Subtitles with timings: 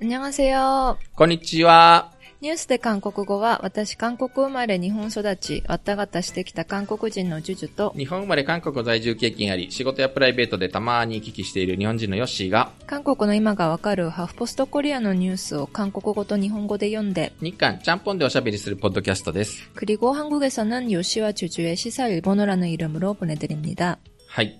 [0.00, 0.98] 안녕하세요。
[1.14, 2.10] こんにちは。
[2.40, 19.70] ニュースで韓国語は、私韓国生まれ日本育ち、わったがったしてきた韓国人のジュジュと、日本生まれ韓国在住経験あり、仕事やプライベートでたまに行き来している日本人のヨッシーが、韓国の今がわかるハフポストコリアのニュースを韓国語と日本語で読んで、日韓ちゃんぽんでおしゃべりするポッドキャストです。
[19.76, 23.98] 그리고 한국에서는 요시와 주주의 시사 일본어라는 이름으로 보내드립니다.
[24.26, 24.58] はい。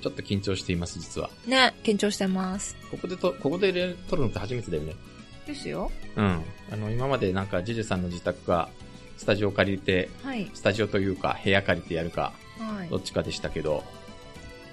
[0.00, 1.30] ちょっと緊張しています、実は。
[1.46, 2.76] ね、緊張してます。
[2.90, 3.72] ここでと、ここで
[4.08, 4.94] 撮るのって初めてだよね。
[5.46, 5.90] ですよ。
[6.16, 6.42] うん。
[6.72, 8.68] あの、今までなんか、ジュジュさんの自宅が、
[9.16, 10.50] スタジオを借りて、はい。
[10.54, 12.96] スタジオというか、部屋借りてやるか、はいど。
[12.96, 13.84] っちかでしたけど、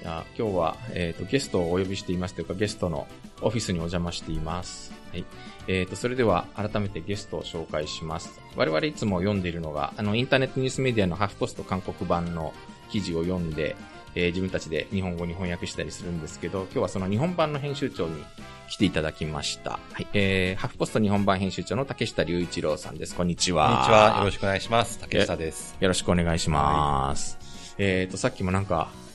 [0.02, 3.08] いや今日は、えっ、と、ゲストをお呼びしていますというか、ゲストの
[3.42, 4.94] オフィスにお邪魔しています。
[5.12, 5.26] はい。
[5.68, 8.40] えっ、と、それでは、改めてゲストを紹介します。
[8.56, 12.54] 我々いつも読んでいるのが、あの、インターネットニュースメディアのハーフポスト韓国版の
[12.90, 13.76] 記事を読んで、
[14.16, 18.24] えー自分たちで日本語に翻訳したりするんですけど、今日はその日本版の編集長に
[18.70, 19.72] 来ていただきました。
[19.72, 20.08] はい。
[20.14, 23.16] えー、ハーフポスト日本版編集長の竹下隆一郎さんです。
[23.16, 23.68] こんにちは。
[23.68, 24.18] こんにちは。
[24.20, 25.00] よろしくお願いします。
[25.00, 25.76] 竹下です。
[25.80, 27.38] よろしくお願いします。
[27.78, 29.07] えっ、と、さっきもなんか、せ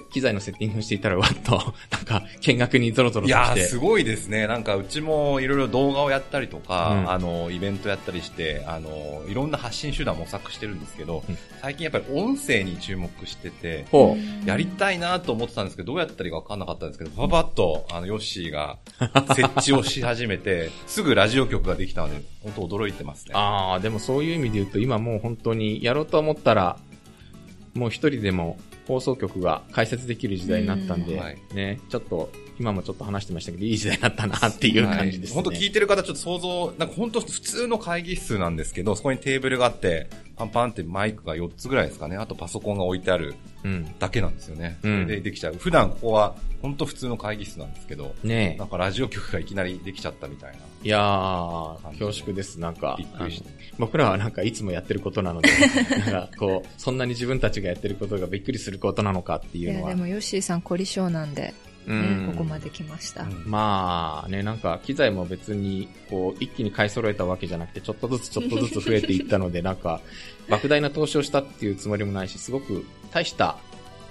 [0.00, 3.68] 機材のセッティングしていたら、わっと、 なんか、見学にゾロゾロいやー、として。
[3.68, 4.46] すごいですね。
[4.46, 18.78] なんか、うちもいろいろ動画をやったりとか、うんあの、イベントやったりして、あの、いろんな発信手段模索してるんですけど、うん最近やっぱり音声に注目してて、ほやりたいなと思ってたんですけど、どうやったらいいか分かんなかったんですけど、パパッと、あの、ヨッシーが
[19.32, 23.38] 設置をし始めて、 すぐラジオ局ができたので、本当驚いてますねう。。
[23.38, 26.78] ああ、でもそういう意味で言うと、今もう本当にやろうと思ったら、
[27.74, 35.34] もう一人でも放送局が開設できる時代になったんで、ね、ちょっと、今もちょっと話してましたけど、いい時代になったなっていう感じですね。
[35.34, 42.16] 本当聞いてる方ちょっと想像、なんか本当普通の会議室なんですけど、そこにテーブルがあって、パンパンってマイクが4つぐらいですかね。
[42.16, 43.98] あとパソコンが置いてあるうん。
[43.98, 44.78] だけなんですよね。
[44.82, 45.54] そうんれでできちゃう。
[45.54, 50.58] 普段ここは本当普通の会議室なんですけど、ねなんかラジオ局がいきなりできちゃったみたいな。
[50.82, 52.58] いやー、恐縮です。
[52.58, 55.48] なんか、びっくりして僕らはなんかいつもやってることなので、
[56.10, 59.90] なんかこう、そんなに自分たちがやってることがびっくりすることなのかっていうのは。
[59.90, 61.54] でもヨッシーさん凝り性なんで、ね
[61.84, 63.22] うんここまで来ました。
[63.24, 70.00] うんまあね、なんか機材も別にこう一気に買い揃えたわけじゃなくて、ちょっとずつちょっとずつ増えていったので、 なんか
[70.48, 73.56] 莫大な投資をしたっていうつもりもないし、すごく大した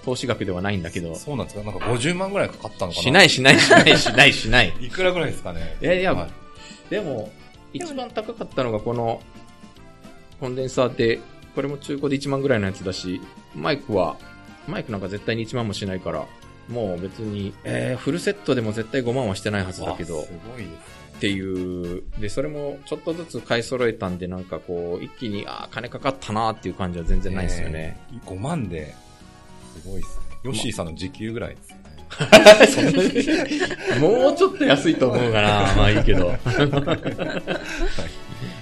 [0.04, 1.64] 投資額ではないんだけど、そうなんですか？
[1.64, 3.04] なんか50万ぐらいかかったのかな？
[3.04, 4.74] しないいしないしないしないしない。
[4.82, 5.78] いくらぐらいですかね。
[5.82, 6.30] いやいやはい
[6.90, 7.32] でも、
[7.72, 9.22] 一番高かったのがこの
[10.42, 11.20] コンデンサーで、
[11.54, 13.22] これも中古で1万ぐらいのやつだし、
[13.56, 14.18] マイクは、
[14.68, 16.26] マイクなんか絶対に1万もしないから、
[16.68, 20.78] もう別に、えー、フルセットでも絶対5万はしてないはずだけどわ、すごいですね。
[21.18, 28.00] っていう、で、それもちょっとずつ買い揃えたんで、なんかこう、一気に、ああ、金かかったなーっていう感じは全然ないですよね。
[28.12, 28.22] えー。
[28.28, 28.96] 5万で、
[29.80, 30.24] すごいですね。
[30.44, 31.82] ヨッシーさんの時給ぐらいですよね。
[34.02, 35.74] もうちょっと安いと思うかな。
[35.78, 36.36] まあいいけど。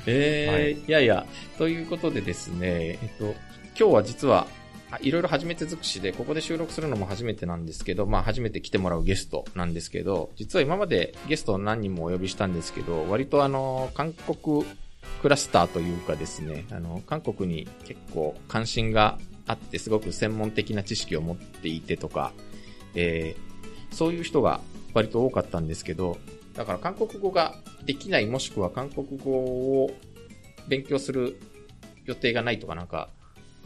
[0.09, 0.92] えーい。
[0.92, 1.25] やいや、
[1.58, 3.36] ということでですね、えっと、
[3.78, 4.47] 今日は実は、
[4.92, 14.66] あいろいろ初めて尽くしで、ここで収録するのも初めてなんですけど、まあ初めて来てもらうゲストなんですけど、実は今までゲストを何人もお呼びしたんですけど、割とあの、韓国
[15.22, 22.34] クラスターというかですね、あの、韓国に結構関心があって、すごく専門的な知識を持っていてとか、
[22.96, 23.50] えー
[23.92, 24.62] そういう人が
[24.94, 26.18] 割と多かったんですけど、
[26.59, 27.56] だから韓国語が
[27.86, 29.92] できないもしくは韓国語を
[30.68, 31.40] 勉強する
[32.03, 33.08] 予定がないとかなんか、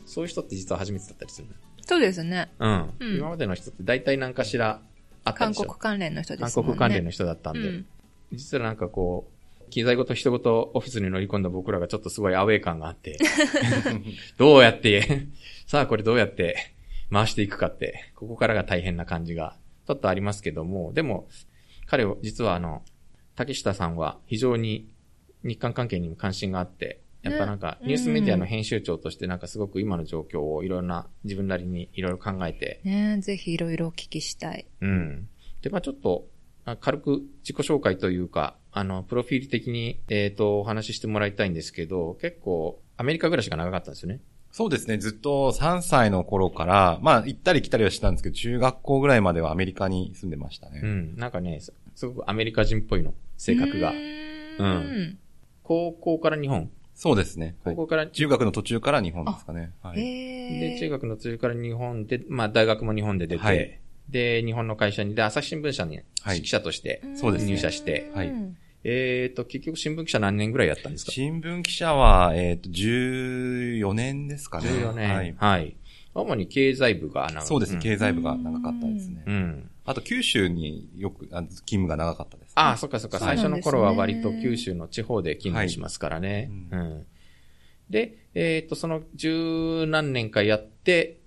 [0.05, 1.47] そういう人って実は初めてだったりする。
[1.81, 2.51] そうですね。
[2.59, 2.93] うん。
[2.99, 4.79] うん今までの人って大体何かしら
[5.23, 6.65] あった韓でしょ国関連の人で韓すね。
[6.65, 7.59] 国関連の人だったんで。
[7.61, 7.85] うん
[8.31, 9.27] 実はなんかこ
[9.67, 13.17] う、機材ごと人ごとオフィスに乗り込んだ僕らがちょっとすごいアウェー感があって、
[14.37, 15.27] どうやって、
[15.65, 16.75] さあこれどうやって
[17.11, 19.55] 回していくかって、ここからが大変な感じが
[19.87, 21.27] ちょっとありますけども、でも、
[21.93, 22.81] 彼は実はあの、
[23.35, 24.91] 竹下さんは非常に
[25.43, 34.65] 日韓関係にも関心があって、やっぱなんかねニュースメディアの編集長としてなんかすごく今の状況をいろんな自分なりにいろいろ考えて、ねぜひいろいろお聞きしたい。
[34.81, 35.29] うん。
[35.61, 36.25] で、まあちょっと、
[36.65, 44.19] あ軽く自己紹介というか、あの、プロフィール的に、えっ、と、お話ししてもらいたいんですけど、結構、アメリカ暮らしが長かったんですよね。
[44.53, 44.99] そうですね。
[44.99, 50.79] ずっと3歳の頃から、まあ行ったり来たりはしたんですけど、中学校ぐらいまではアメリカに住んでましたね。
[50.83, 51.15] うん。
[51.17, 51.59] なんかね、
[51.95, 53.93] すすごくアメリカ人っぽいの、性格がう。
[53.93, 54.65] ー
[55.11, 55.17] ん。
[55.63, 56.69] 高校から日本。
[56.95, 57.55] そうですね。
[57.63, 59.71] はい高校から、中学の途中から日本ですかね。
[59.81, 59.99] はい。
[59.99, 60.89] へで、中ー。
[60.89, 63.79] 学の途中から日本で、まあ大学も日本で出て、はい
[64.09, 71.11] で、日本の会社に、で、朝日新聞社にはい記者としてそうですね入社して、はいうんえっ、と、結局新聞記者何年ぐらいやったんですか？
[71.13, 74.67] 新聞記者は、えっ、と、14年ですかね。
[74.69, 75.15] 14年。
[75.15, 75.35] はい。
[75.37, 75.77] はい。
[76.15, 79.23] 主に経済部が長そうですね、ん経済部が長かったですね。
[79.25, 79.69] うん。
[79.85, 83.19] あと九州によく、あ勤務が長かったです、ああ、そっかそっか。
[83.19, 86.51] 最初の頃は割と九州の地方で勤務しますからね。
[86.71, 87.05] はいうん。
[87.89, 91.19] で、えっ、と、その十何年かやって、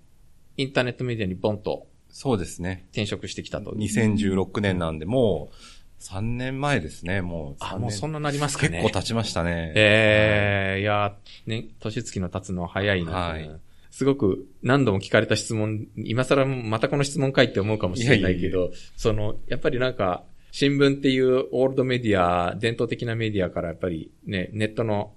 [0.57, 2.87] インターネットメディアにボンとそうですね。
[2.93, 3.73] 転職してきたと。
[3.73, 7.81] 2016年なんで、もう3年前ですね、もう3あ、年。
[7.81, 8.81] もうそんななりますかね。
[8.81, 9.73] 結構経ちましたね。
[9.77, 11.15] ええいや、
[11.47, 13.51] ね、年月の経つのは早いな、はい
[13.97, 25.15] すごく何度も聞かれた質問、今更またこの質問かいって思うかもしれないけど、その、やっぱりなんか、新聞っていうオールドメディア、伝統的なメディアからやっぱりね、ネットの、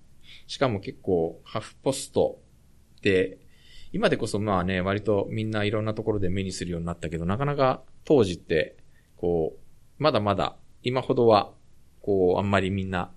[0.47, 2.39] しかも結構、ハフポスト
[2.99, 3.39] って、
[3.91, 8.77] 今でこそまあね、割とみんないろんなところで目にするようになったけど、なかなか当時って、
[9.17, 11.51] こう、まだまだ今ほどは、
[12.01, 13.11] こう、あんまりみんな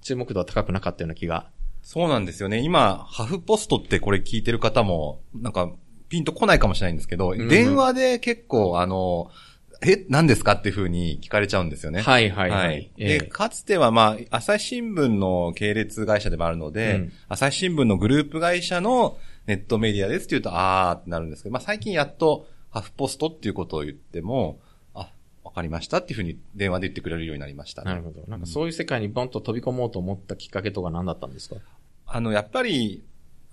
[0.00, 1.50] 注目度は高くなかったような気が。
[1.82, 2.60] そうなんですよね。
[2.60, 5.70] 今、ハフポストってこれ聞いてる方も、なんか、
[6.08, 9.30] ピンとこないかもしれないんですけど、ん電話で結構、あの、
[9.84, 12.02] え、何ですかっていうふうに聞かれちゃうんですよね。
[12.02, 12.92] はいはいはい。
[12.98, 24.71] ええで、かつてはまあ、朝日新聞の系列会社でもあるので、うん朝日新聞のグループ会社のネットメディアですって言うと、あーってなるんですけど、まあ最近やっと、ハフポストっていうことを言っても、あ、
[25.52, 27.90] わかりましたっていうふうに電話で言ってくれるようになりましたね。
[27.90, 28.24] なるほど。
[28.26, 31.56] なんかそういう世界にボンと飛び込もうと思ったきっかけとか何だったんですか？
[32.06, 33.02] あの、やっぱり、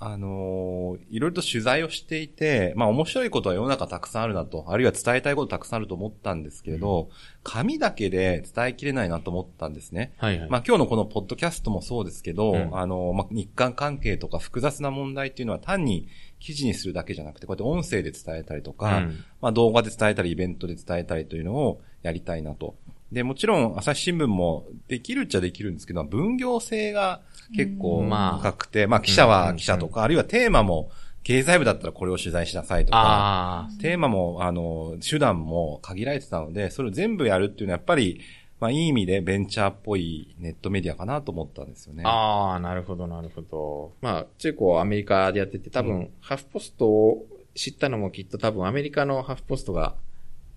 [0.01, 7.10] あのーいろいろと取材をしていて、まあ面白いことは世の中たくさんあるなと、あるいは伝えたいことたくさんあると思ったんですけれど、
[7.44, 10.13] 紙だけで伝えきれないなと思ったんですね。
[10.18, 10.50] はいはい。
[10.50, 16.07] まあ今日のこのポッドキャストもそうですけど、うんあの、まあ日韓関係とか複雑な問題っていうのは単に
[16.40, 22.75] 記事にするだけじゃなくて、こうやって音声で伝えたりとか、うんまあ動画で伝えたり、イベントで伝えたりというのをやりたいなと。
[23.12, 27.22] で、もちろん朝日新聞もできるっちゃできるんですけど、分業制が
[27.56, 30.92] 結構まあ高くて、まあ記者は記者とか、あるいはテーマも
[31.24, 33.70] 経済部だったらこれを取材しなさいとか。
[33.82, 38.22] テーマも、あの、手段も限られてたので、それを全部やるっていうのはやっぱり、
[38.60, 42.04] まあいい意味でベンチャーっぽいネットメディアかなと思ったんですよね。
[42.06, 43.94] ああ、なるほど、なるほど。
[44.02, 49.96] まあ、中高アメリカでやってて、多分、うんハーフポストを知ったのもきっと多分アメリカのハーフポストが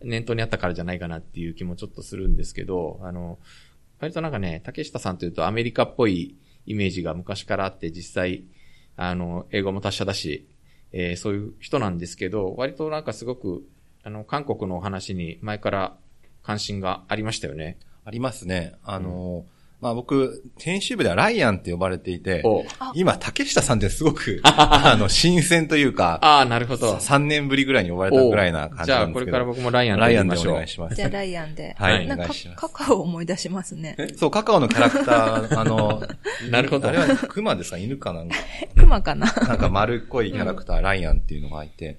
[0.05, 3.39] 念頭にあったからじゃないかなっていう気もちょっとするんですけど、あの、
[4.01, 8.45] 割となんかね、竹下さんというとアメリカっぽいイメージが昔からあって、実際、
[8.97, 10.49] あの、英語も達者だし、
[10.93, 13.65] えーそういう人なんですけど、割となんかすごく、
[14.03, 15.97] あの、韓国のお話に前から
[16.43, 17.79] 関心がありましたよね。
[18.05, 18.75] ありますね。
[18.83, 19.45] あの、
[19.83, 22.65] まあ僕、編集部ではライアンって呼ばれていて、お
[22.95, 26.95] 今、竹下さんってすごく、 あの、新鮮というか、ああ、なるほど。
[26.95, 29.25] 3年ぶりぐらいに呼ばれたぐらいな感じじゃあ、なんですけど。
[29.25, 30.55] これから僕もライアンとライアンでお。
[30.55, 31.09] 願いしますじゃあ、。
[31.09, 31.75] ライアンで。
[31.77, 32.69] はい、なんかお願いしますカ。
[32.69, 33.97] カカオを思い出しますね。
[34.17, 36.01] そう、カカオのキャラクター、 あの、
[36.49, 37.77] なるほどあれは熊ですか？
[37.79, 38.37] 犬かなんか、
[38.79, 41.99] クマかななんか丸っこいキャラクター、ライアンっていうのがいて。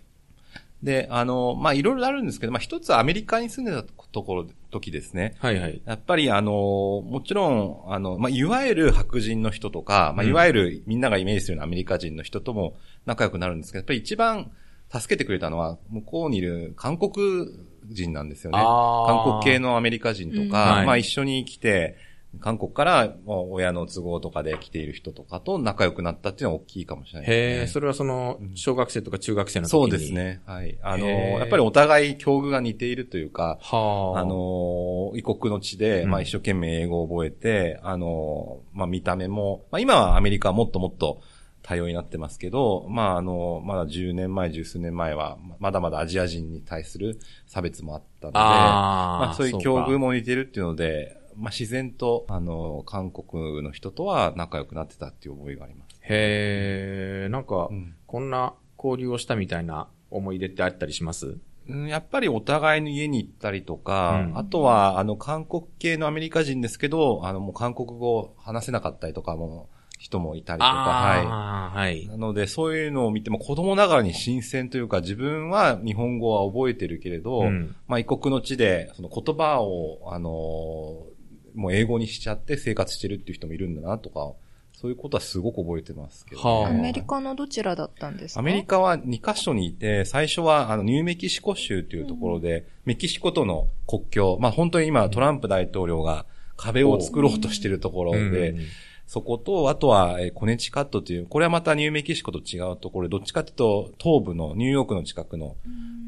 [0.82, 5.36] で、あの、まあ、いろいろあるんですけど、まあ、一つはアメリカに住んでたところ、時ですね。
[5.40, 5.82] はいはい。
[5.86, 12.76] やっぱりあの、もちろん、あの、まあ、いわゆる白人の人とか、まあ、うんいわゆるみんながイメージするようなアメリカ人の人とも
[13.06, 14.52] 仲良くなるんですけど、やっぱり一番
[14.92, 17.48] 助けてくれたのは、向こうにいる韓国
[17.88, 18.60] 人なんですよね。
[18.60, 21.96] 韓国系のアメリカ人とうんか、はいまあ一緒に来て、
[22.40, 27.60] 韓国から親の都合とかで来ている人とかと仲良くなったっていうのは大きいかもしれないですね。
[27.60, 29.82] へえ、それはその、小学生とか中学生の時に。
[29.82, 30.14] そうです。
[30.14, 30.42] ね。
[30.46, 30.78] はい。
[30.82, 34.20] あの、やっぱりお互い境遇が似ているというか、はあ。
[34.20, 41.22] あ、の、異国の地で、うんまあ一生懸命英語を覚えて、あの、まあ見た目も、まあ今はアメリカはもっともっと
[41.64, 49.26] 多様になってますけど、まああの、まだ10年前、十数年前は、まだまだアジア人に対する差別もあったので、ああ。
[49.28, 50.00] まあそういう境遇も。
[50.00, 55.96] も似てるっていうので、まあ自然と、あの、韓国の人とは仲良くなってたっていう覚えがあります。
[56.02, 61.38] へえ、なんか、うんこんな交流をしたみたいな思い出ってあったりします？
[61.68, 72.08] うんやっぱりお互いの家に行ったりとか、うんあとは、あの、韓国系のアメリカ人ですけど、あの、もう韓国語話せなかったりとかも、人もいたりとか、はああ、はいい。。
[72.08, 81.13] なので、そういうのを見ても子供ながらに新鮮というか、自分は日本語は覚えてるけれど、うんまあ、異国の地で、その言葉を、あのー
[81.56, 84.32] もう英語にしちゃって生活してるっていう人もいるんだなとか、
[84.74, 86.50] そういうことはすごく覚えてますけど、ね。
[86.50, 86.70] はあ。
[86.70, 88.40] アメリカのどちらだったんですか？
[88.40, 96.26] アメリカは2カ所にいて、最初はあのニューメキシコ州というところで、メキシコとの国境、まあ本当に今トランプ大統領が
[96.58, 98.60] 壁を作ろうとしているところで、うん。
[99.06, 103.10] そこと、あとはえーコネチカットという、これはまたニューメキシコと違うところ。
[103.10, 105.56] で、どっちかというと東部のニューヨークの近くの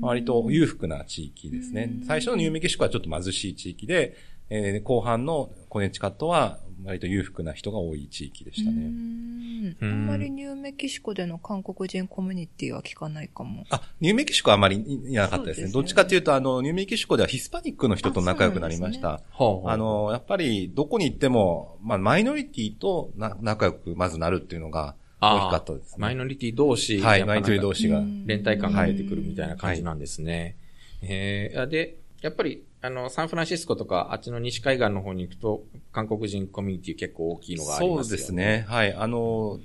[0.01, 1.91] 割と裕福な地域ですね。
[2.07, 4.15] 最初のニューメキシコはちょっと貧しい地域で、
[4.49, 8.81] えー後半のコネチカットは割と裕福な人が多い地域でしたうね。
[8.81, 13.65] んあんまりニューメキシコでの韓国人コミュニティは聞かないかも。
[13.69, 15.67] あ、ニューメキシコはあまりいなかったですね。
[15.67, 19.21] すねどっちかというと、あの、ニューメキシコではヒスパニックの人と仲良くなりました。
[19.31, 25.95] ほうほうあ、の、やっぱり、どこに行っても、まあ、マイノリティとな仲良くまずなるっていうのが大きかったですね。
[25.99, 27.99] マイノリティ同士、はい、マイノリティ同士が。
[27.99, 30.57] うん連帯感が出てくるみたいな感じなんですね。
[31.01, 38.17] えーで、やっぱり、あの、サンフランシスコとか、あっちの西海岸の方に行くと、韓国人コミュニティ結構大きいのがありそうますよね。
[38.17, 38.65] ですね。
[38.67, 38.93] はい。
[38.93, 39.59] あの、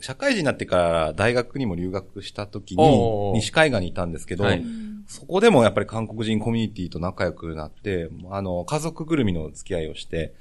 [0.00, 4.64] 社会人になってから大学にも留学した時に、西海岸にいたんですけど、はい
[5.04, 10.32] そこでもやっぱり韓国人コミュニティと仲良くなって、あの、家族ぐるみの付き合いをして、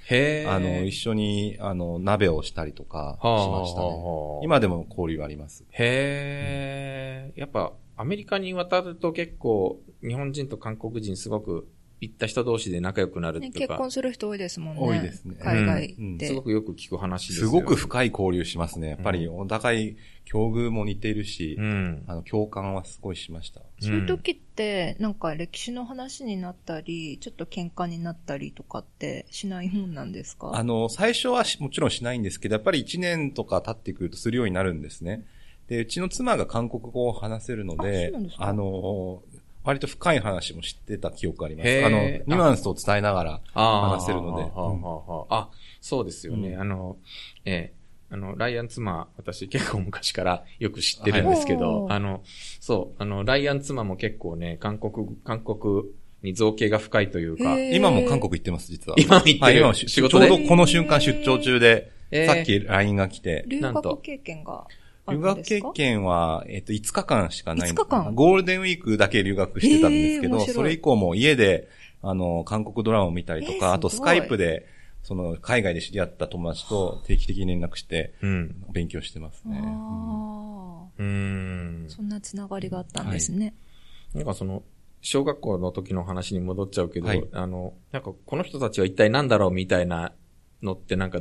[0.48, 3.88] あの、一緒に、あの、鍋をしたりとかしはあましたね。
[3.88, 5.66] はあ今でも交流あります。
[5.72, 11.68] へえ、やっぱアメリカに渡ると結構日本人と韓国人すごく
[12.02, 14.82] 行った人同士で仲良くなるってね、結婚する人多いですもんね。
[14.82, 16.28] 多いですね海外うんで。
[16.28, 17.52] すごくよく聞く話ですすよ。
[17.52, 18.90] ごく深い交流しますね。
[18.90, 22.04] やっぱりうお互い境遇も似ているし、うん。
[22.08, 23.62] あの、共感はすごいしました。
[23.80, 30.52] そういう時って、なんか歴史の話になったり、ちょっと喧嘩になったりとかってしないもんなんですか？
[30.56, 35.24] あの、最初はしもちろんしないんですけど、やっぱり1年とか経ってくるとするようになるんですね。
[35.68, 38.48] で、うちの妻が韓国語を話せるのあでそうなんです、か？
[38.48, 39.22] あの、
[39.64, 41.86] 割と深い話も知ってた記憶あります。
[41.86, 44.44] あの、ニュアンスを伝えながら話せるので。
[44.44, 45.50] はあはあはああ、
[45.82, 46.50] そうですよね。
[46.50, 46.62] うん。
[46.62, 46.98] あの、
[47.46, 47.82] ええ
[48.14, 52.22] あの、ライアン妻、私結構昔からよく知ってるんですけど、はいあの、
[52.60, 55.84] そう、あの、ライアン妻も結構ね、韓国、韓国
[56.22, 58.98] に造形が深いというか、今も韓国行ってます、実は。
[59.00, 59.40] 今も行ってる。
[59.40, 60.28] はい、今仕事で？
[60.28, 63.82] ちょうどこの瞬間出張中で、えーさっき LINE が来て、留なんと。
[63.82, 64.68] 学経験が
[65.10, 68.16] 留学経験は、えっ、と、5日間しかないん5日間？
[68.16, 71.68] ゴールデンウィークだけ留学してたんですけど、それ以降も家で、
[72.02, 74.68] あの、韓国ドラマを見たりとか、えーあとスカイプで、
[75.04, 78.66] その、海外で知り合った友達と定期的に連絡して、うん。
[78.72, 79.60] 勉強してますね。
[79.64, 81.86] あうーん。
[81.88, 81.90] あ、。
[81.90, 83.56] そんなつながりがあったんですね。
[84.14, 84.64] なんかその、
[85.02, 87.28] 小学校の時の話に戻っちゃうけど、はい。
[87.32, 90.14] あの、なんかこの人たちは一体何だろうみたいな
[90.62, 91.20] のってなんか、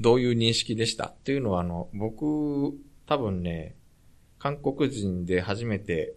[0.00, 1.06] どういう認識でした？
[1.06, 2.74] っていうのはあの、僕、
[3.06, 3.74] 多分ね、
[4.38, 6.14] 韓国人で初めて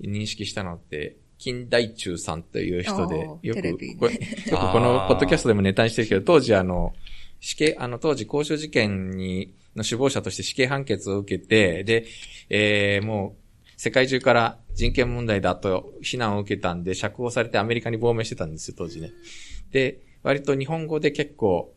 [0.00, 6.92] 認識したのって、金大中さんという人でよく、これよくこのポッドキャストでもネタにしてるけど、当時あの、
[7.40, 12.06] 死刑、あの当時公衆事件に、の首謀者として死刑判決を受けて、で、
[12.50, 19.12] えー、もう、世界中から人権問題だと非難を受けたんで、釈放されてアメリカに亡命してたんですよ、当時ね。
[19.70, 21.72] で、割と日本語で結構、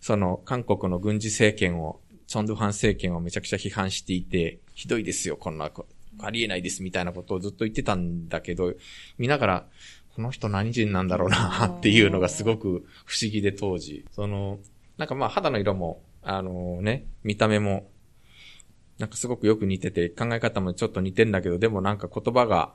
[0.00, 5.86] その、韓国の軍事政権を、チョンドゥファン政権をめちゃくちゃ批判していて、ひどいですよ、こんなこ、
[6.20, 8.74] ありえないです、みたいなことをずっと言ってたんだけど、
[9.18, 9.66] 見ながら、
[10.14, 14.04] この人何人なんだろうな、っていうのがすごく不思議で当時。
[14.12, 14.58] その、
[14.96, 17.90] なんかまあ肌の色も、あのね、見た目も、
[18.98, 22.74] なんかすごくよく似てて、考え方もちょっと似てんだけど、でもなんか言葉が、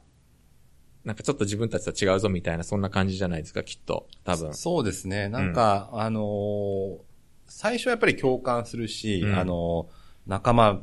[1.05, 4.07] なんかちょっと自分たちと違うぞみたいな、そんな感じじゃないですか、きっと。
[4.25, 4.53] 多分。
[4.53, 5.29] そうですね。
[5.29, 7.08] なんか、あのー
[7.49, 10.81] 最初はやっぱり共感するし、うんあのー仲間っ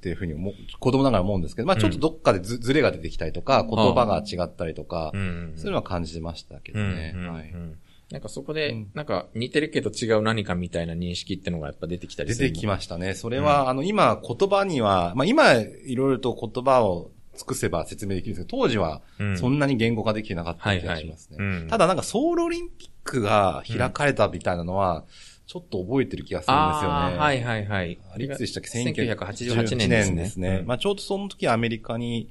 [0.00, 5.52] ていうふうに思う、子供ながら思うんですけど、まあちょっとどっかでず,、ずれが出てきたりとか、言葉が違ったりとか、うん。
[5.56, 7.12] そういうのは感じてましたけどね。
[7.14, 7.78] うんうんはいうん
[8.10, 12.52] なんかそこで、うんなんか似てるけど違う何かみたいな認識ってのがやっぱ出てきたり出する。
[12.52, 13.14] てきましたね。
[13.14, 21.66] それは、あの、今、言葉には、まあ今、いろいろと言葉を尽くせば説明できるんですけど、当時はうんそんなに言語化できてなかった気がしますね。
[21.68, 25.04] ただなんかソウルオリンピックが開かれたみたいなのは、
[25.46, 27.18] ちょっと覚えてる気がするんですよね。
[27.18, 27.98] はいはいはい。
[28.12, 30.22] あれいつでしたっけ？1988年ですね。
[30.22, 30.58] ですね。
[30.60, 32.30] うんまあちょうどその時アメリカに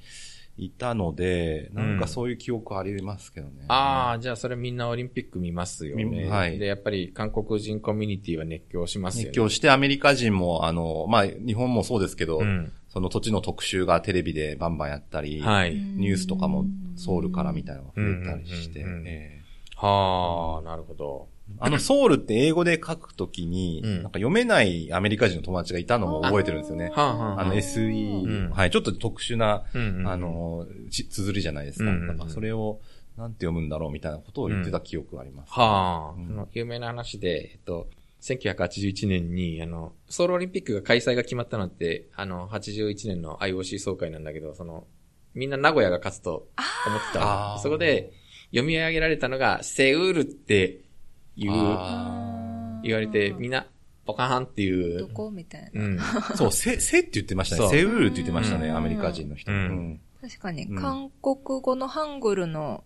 [0.58, 3.66] いたので、なんかそういう記憶ありますけどね。
[3.70, 6.04] ああ、じゃあそれみんなオリンピック見ますよね。
[6.04, 9.30] みはいで、やっぱり韓国人コミュニティは熱狂しますよね。
[9.30, 12.72] 熱狂してアメリカ人も、あの、まあ日本もそうですけど、うん。
[12.90, 15.74] その土地の特集がテレビでバンバンやったり、はい。
[15.74, 16.66] ニュースとかも
[16.96, 18.86] ソウルからみたいなのが増えたりして、
[19.76, 21.33] はあ、なるほど。
[21.60, 23.94] あのソウルって英語で書くときに、うん。
[23.96, 26.92] なんか読めないアメリカ人の友達がいたのも覚えてるんですよね。
[26.94, 27.46] はあ、はあ、あ。
[27.46, 27.58] のうん。
[27.58, 31.86] SE、はい、ちょっと特殊な、うんうんあの、ち綴りじゃないですか。
[31.86, 32.08] うんうんうん。
[32.08, 32.80] だからそれを、
[33.18, 35.52] なんて読むんだろうみたいなことを言ってた記憶があります。
[35.54, 36.28] はあ、うん。
[36.28, 37.88] その有名な話で、えっと、
[38.22, 44.88] 1981年に、あの、ソウルオリンピックが開催が決まったのって、あの、81年の IOC 総会なんだけど、その、
[45.34, 46.48] みんな名古屋が勝つと
[46.88, 47.60] 思ってた。
[47.62, 48.14] そこで、
[48.52, 50.83] 読み上げられたのが、セウールって
[51.36, 53.66] いう、あ言われて、みんな、
[54.06, 55.32] ポカハンっていどう、こ？
[55.32, 55.82] みたいな。
[55.82, 56.00] うん。
[56.36, 57.70] そう、せ、せって言ってましたね。
[57.70, 59.52] セウールって言ってましたね、うんアメリカ人の人。
[60.22, 62.84] 確かに、うん韓国語のハングルの、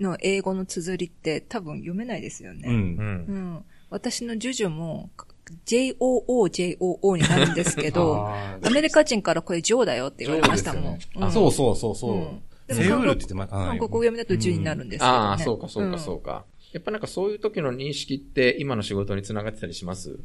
[0.00, 2.54] の英語の綴りって多分読めないですよう。
[2.54, 2.62] ね。
[2.66, 3.54] うんうん。
[3.56, 3.64] ん。
[3.90, 5.10] 私のジュジュも
[5.66, 11.32] JOOJOO になるんですけど、あアメリカ人からこれジョーだよって言われましたもん。
[11.32, 12.30] そうそうそうそ
[12.70, 16.44] うセウールって言ってま、はい韓国語読みだとジュになるんですけど、ねああ、そうか、そうか、んそうか。
[16.72, 20.18] やっぱなんかそういう時の認識って今の仕事につながってたりします？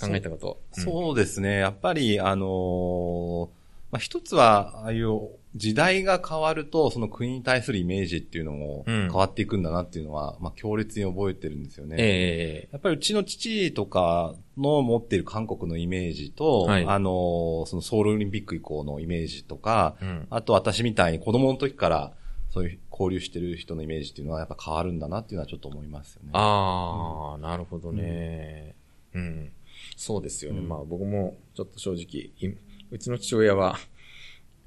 [0.00, 0.60] 考えたこと。
[0.76, 1.58] うんそうですね。
[1.58, 3.48] やっぱり、あのー
[3.92, 5.20] まあ、一つは、ああいう
[5.56, 11.96] 時代が変わると、その国に対するイメージっていうのもうん変わっていくんだなっていうのは、まあ、強烈に覚えてるんですよね。
[11.98, 22.12] ええやっぱりうちの父とかの持っている韓国のイメージと、はいあのーそのソウルオリンピック以降のイメージとか、うんあと私みたいに子供の時から
[22.50, 26.30] そういう交流してる人のイメージっていうのはやっぱ変わるんだなっていうのはちょっと思いますよね。
[26.32, 28.74] ああ、なるほどね。
[29.14, 29.52] うん。
[29.96, 30.58] そうですよね。
[30.58, 32.56] うんまあ僕もちょっと正直、い
[32.90, 33.76] うちの父親は、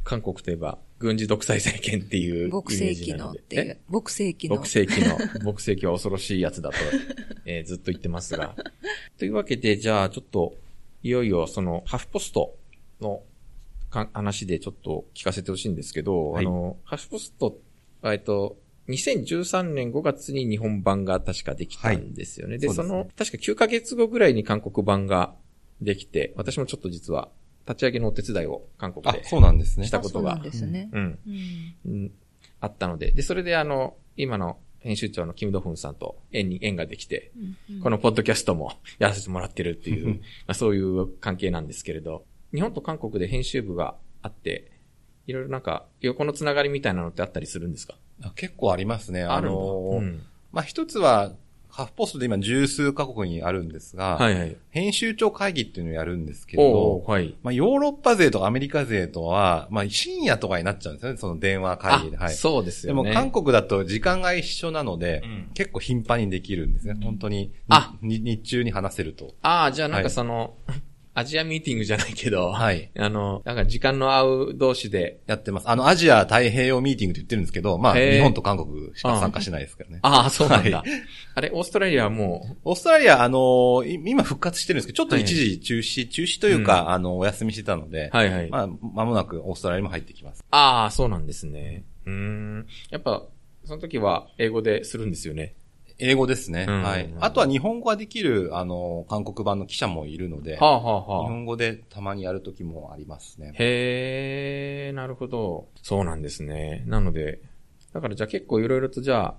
[0.04, 3.40] 韓国といえば軍事独裁政権っていうイメ牧ー世紀のジなので。
[3.40, 3.78] っていう。
[3.90, 4.56] 牧世紀の。
[4.56, 6.78] 牧世紀の、牧世紀は恐ろしいやつだと、
[7.46, 8.56] えーずっと言ってますが。
[9.18, 10.56] というわけで、じゃあちょっと、
[11.04, 12.56] いよいよその、ハフポスト
[13.02, 13.22] の
[13.90, 17.58] か話でちょっと聞かせてほしいんですけど、はいあの、ハフポスト、
[18.12, 18.58] えっと、
[18.90, 22.58] 2013年5月に日本版が確かできたんですよね。
[22.58, 25.36] で、そはいそうですねの、確か9ヶ月後ぐらいに韓国版が
[25.82, 27.30] できて、私もちょっと実は、
[27.66, 29.88] 立ち上げのお手伝いを韓国あで、そうなんですね。
[29.88, 30.90] したことがあそうなんですね。
[30.92, 32.12] うん、うんうん
[32.60, 37.32] あったので、で、それであの、今の編集長のキム・ドフンさんと縁に、縁ができて、
[37.70, 44.72] うんこのポッドキャストも やらせてもらってるっていう、う んまあ、そういう関係なんですけれど、日本と韓国で編集部があって、
[45.28, 47.96] いろいろなんか、横のつながりみたいなのってあったりするんですか？
[48.24, 49.24] あ結構ありますね。
[49.24, 51.32] あのーうんまあ、一つは、
[51.70, 54.56] ハフポストで今十数カ国にあるんですが、はいはい。
[54.70, 57.36] 編集長会議っていうのをやるんですけどー、はい。
[57.42, 62.18] まあ、ヨーロッパ勢とかアメリカ勢とは、まあ、深夜とかになっちゃうんですよね、その電話会議で。
[62.18, 62.36] あ、はい。
[62.36, 63.04] そうですよね。
[63.04, 66.96] でも韓国だと時間が一緒なので、うん結構頻繁にできるんですね。
[67.02, 67.52] 本当に。
[67.70, 69.34] あに日中に話せると。
[69.42, 70.54] ああ、じゃあなんかはいその、
[71.16, 72.90] アジアミーティングじゃないけど、はい。
[72.98, 75.70] あの、なんか時間の合う同士で、やってます。
[75.70, 80.00] あの、アジア太平洋ミーティングって言ってるんですけど、まあ、日本と韓国しか参加しないですからね。
[80.02, 80.78] ああ、そうなんだ。
[80.78, 80.84] は
[81.36, 88.50] あれ、オーストラリアはもオーストラリア、あの今復活してるんですけど、ちょっと一時中止、中止というか、うんあの、お休みしてたので、う、はいはい。
[88.50, 90.44] まあ、間もなくオーストラリアにも入ってきます。
[90.50, 91.84] ああ、そうなんですね。
[92.06, 92.68] うーん。
[92.90, 93.24] やっぱ、
[93.66, 95.56] その時は英語でするんですよね。
[96.00, 96.66] 英語ですね。
[96.68, 97.14] うんはい。
[97.20, 101.28] あとは日本語ができる、あの、韓国版の記者もいるので、はあはあ日はあ。
[101.28, 103.54] 本語でたまにやる時もありますね。
[103.56, 105.68] へえ、なるほど。
[105.82, 106.84] そうなんですね。
[106.88, 107.42] なので、
[107.94, 109.36] だからじゃあ結構いろいろとじゃあ、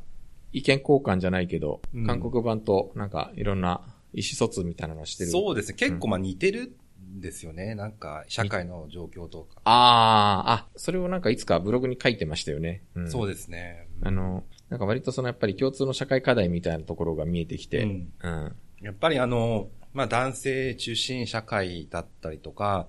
[0.52, 3.80] 意見交換じゃないけど、うん韓国版となんかいろんな
[4.12, 5.30] 意思疎通みたいなのをしてる。
[5.30, 5.74] そうですね。
[5.76, 7.74] 結構まあ似てるんですよね。
[7.74, 9.60] なんか、社会の状況とか。
[9.64, 12.84] ああ、あ、それをなんかいつかブログに書いてましたよね。
[12.94, 13.88] うん、そうですね。
[14.02, 18.56] あの、なんか割とそのやっぱり共通の社会課題みたいなところが見えてきて、ううんん。
[18.80, 22.86] やっぱりあの、まあ男性中心社会だったりとか、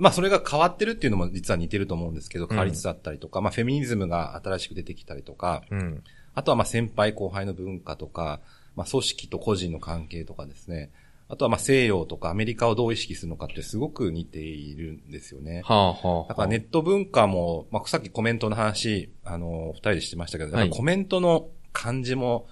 [0.00, 6.02] まあそれが変わってるっていうのも実は似てると思うんですけど、変わりつつあったりとか、まあフェミニズムが新しく出てきたりとか、うん。
[6.34, 8.40] あとはまあ先輩後輩の文化とか、
[8.74, 10.90] まあ組織と個人の関係とかですね。
[11.32, 15.62] あとはまあ西洋とかアメリカをどう意識するのかってすごく似ているんですよね。
[15.64, 16.28] はあはあはあ。
[16.28, 22.48] だからネット文化も、まあ、さっきコメントの話、あの、二人でしてましたけど、はいやっぱコメントの感じも、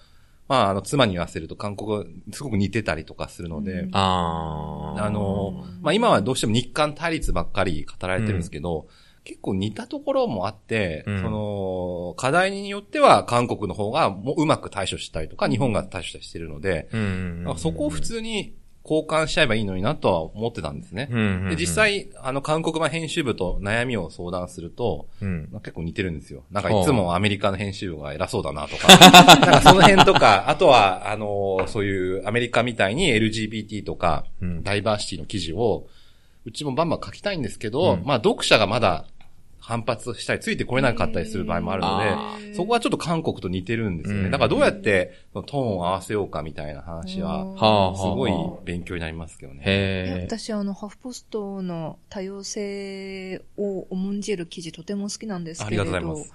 [0.48, 5.04] まあ、あの、妻に言わせると韓国語、すごく似てたりとかするので、うんああ。
[5.04, 8.88] あの、まあ、今はどうしても日韓対立ばっかり語られてるんですけど、
[9.24, 17.08] 結構似たところもあって、うんその、課題によっては韓国の方がもううまく対処したりとか、日本が対処したりしてるので、うんうんう
[17.42, 21.08] んうん、そこを普通に交換しちゃえばいいのになとは思ってたんですね。
[21.10, 26.44] うんうんうん、で、実際、あの、韓国版編集部と悩みを相談すると、うん、結構似てるんですよ。
[26.50, 28.88] なんかいつもアメリカの編集部が偉そうだなとか、
[29.40, 34.62] なんかその辺とか、あとは、あの、そういうアメリカみたいに LGBT とか、うん。
[34.62, 35.86] ダイバーシティの記事を、
[36.46, 38.02] うちもバンバン書きたいんですけど、うん。
[38.04, 39.04] まあ読者がまだ
[39.60, 44.24] 反発したりついてこれなかったりする場合もあるのあで、そこはちょっと韓国と似てるんですよね。
[44.24, 48.32] うんだからどうやってトーンを合わせようかみたいな話は、すごい
[48.64, 50.26] 勉強になりますけどね。
[50.28, 56.34] 私、あの、ハフポストの多様性を重んじる記事とても好きなんですありけれど、がとうございます。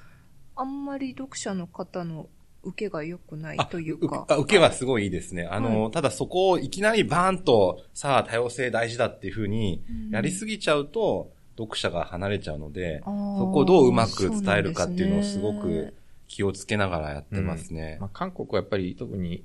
[0.58, 2.28] あんまり読者の方の
[2.64, 4.26] 受けが良くないというか。
[4.38, 5.48] 受けはすごいいいですね。
[5.50, 15.94] あの、ただそこをいきなりバーンと、さあ多様性大事だっていうふうにやりすぎちゃうと、読者が離れちゃうので、そこをどううまく伝えるかっていうのをすごく
[16.28, 17.98] 気をつけながらやってますね。
[18.00, 19.44] まあ、韓国はやっぱり特に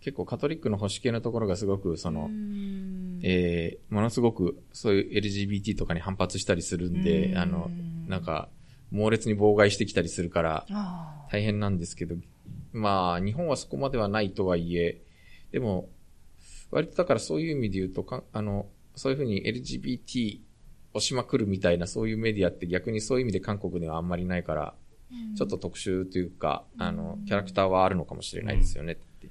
[0.00, 3.20] 結構カトリックの保守系のところがすごくその、うん。
[3.22, 7.38] えー、ものすごくそういう LGBT とかに反発したりするんで、うん。
[7.38, 7.70] あの、
[8.08, 8.48] なんか、
[8.90, 10.66] 猛烈に妨害してきたりするから
[11.30, 12.16] 大変なんですけど、
[12.72, 15.00] まあ、日本はそこまではないとはいえ、
[15.52, 15.88] でも、
[16.70, 20.40] 割とだからそういう意味で言うと、かあの、そういうふうに LGBT
[20.92, 24.74] 押しまくるみたいなそういうメディアって逆にそういう意味で韓国にはあんまりないから、
[25.36, 29.28] ちょっと特殊というか、あの、キャラクターはあるのかもしれないですよねって。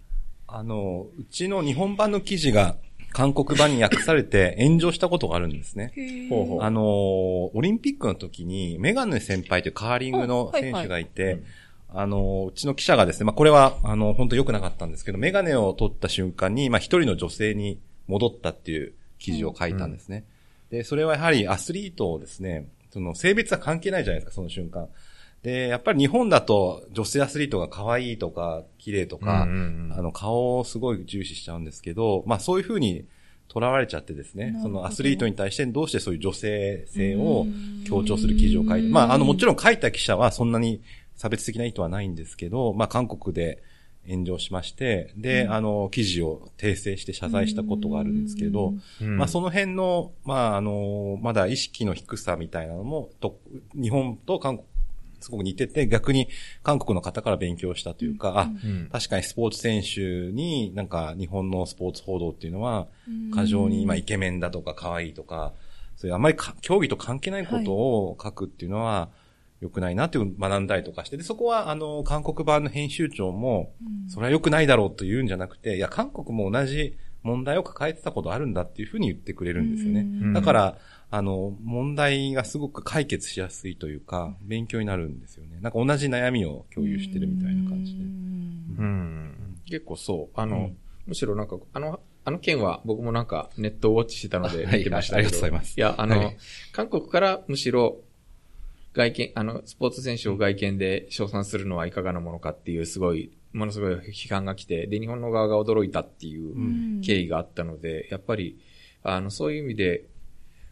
[0.48, 2.76] あの、うちの日本版の記事が
[3.12, 5.94] 韓国版に訳されて炎上したことがあるんですね。
[6.30, 11.44] ほうほうあの、オリンピックの時にメガネ先輩というカーリングの選手がいて、はいはい
[11.92, 20.24] あの、うちの記者がですね、まあ、これは、あの、本当良くなかったんですけど、メガネを取った瞬間に、まあ、一人の女性に戻ったっていう記事を書いたんですね。
[20.70, 24.88] で、それはやはりアスリートをですね、その性別は関係ないじゃないですか、その瞬間。
[25.42, 29.58] で、やっぱり日本だと女性アスリートが可愛いとか、綺麗とか、うんうん
[29.92, 33.06] うんあの、顔をすごい重視しちゃうんですけど、まあそういうふうに
[33.52, 37.48] 囚われちゃってですねそのアスリートに対してどうしてそういう女性性を
[37.88, 40.82] 強調する記事を書いて、まああの、もちろん書いた記者はそんなに
[41.16, 43.64] 差別的な意図はないんですけど、まあ韓国で
[44.10, 49.18] 炎上しまして、で、あの、記事を訂正して謝罪したことがあるんですけど、うん。
[49.18, 53.40] まあその辺の、まああの、まだ意識の低さみたいなのも、と、
[53.74, 54.68] 日本と韓国、
[55.20, 56.30] すごく似てて、逆に
[56.64, 58.90] 韓国の方から勉強したというか、あ、うん。
[58.92, 62.88] 確かにスポーツ選手になんか日本のスポーツ報道っていうのは、
[63.34, 65.54] 過剰に今イケメンだとか可愛いとか、
[66.00, 69.10] そういうあんまりか競技と関係ないことを書くっていうのは
[69.62, 73.74] 良くないなっていう学んだりとかして、で、そこはあの、韓国版の編集長も、
[74.08, 80.04] それは良くないだろうと言うんじゃなくて、いや、韓国も同じ問題を抱えてたことあるんだっていうふうに言ってくれるんですよね。
[80.04, 80.78] んだから、
[81.12, 85.58] あの、問題がすごく解決しやすいというか、勉強になるんですよね。
[85.62, 88.04] なんか同じ悩みを共有してるみたいな感じで。
[88.04, 89.60] うん。
[89.66, 90.40] 結構そう。
[90.40, 90.78] あの、うん
[91.10, 95.28] むしろなんか、あの、あの件は僕もなんかネットウォッチしてたのであはい見てましたけど。
[95.28, 96.38] あありがとうございますいや、あの、はい
[96.72, 97.98] 韓国からむしろ、
[98.94, 108.60] 外見、あの、スポーツ選手を外見で称賛するのはいかがなものかっていうすごい、ものすごい批判が来て、で、日本の側が驚いたっていううん経緯があったので、やっぱり、
[109.04, 110.06] あの、そういう意味で、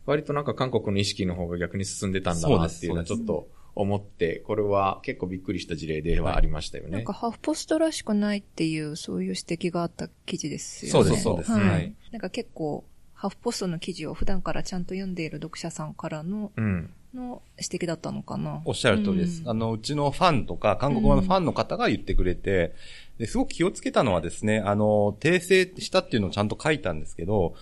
[0.05, 6.91] 割となんか韓国の意識の方が逆に進んでたんだなっていうのはちょっと思って、これは結構びっくりした事例ではありましたよね。
[6.91, 10.91] なんかハーフポストらしくないっていう、そういう指摘があった記事ですよね。
[10.91, 11.69] そうですそうですはい。
[11.69, 16.93] はいなんか結構、ハーフポストの記事を普段からちゃんと読んでいる読者さんからの、うん。
[17.17, 18.61] の指摘だったのかな。
[18.65, 19.41] おっしゃる通りです。
[19.41, 22.73] うんあの、うちのファンとか、韓国語のファンの方が言ってくれて、
[23.17, 27.55] ですごく気をつけたのはですね、あの、訂正したっていうのをちゃんと書いたんですけど、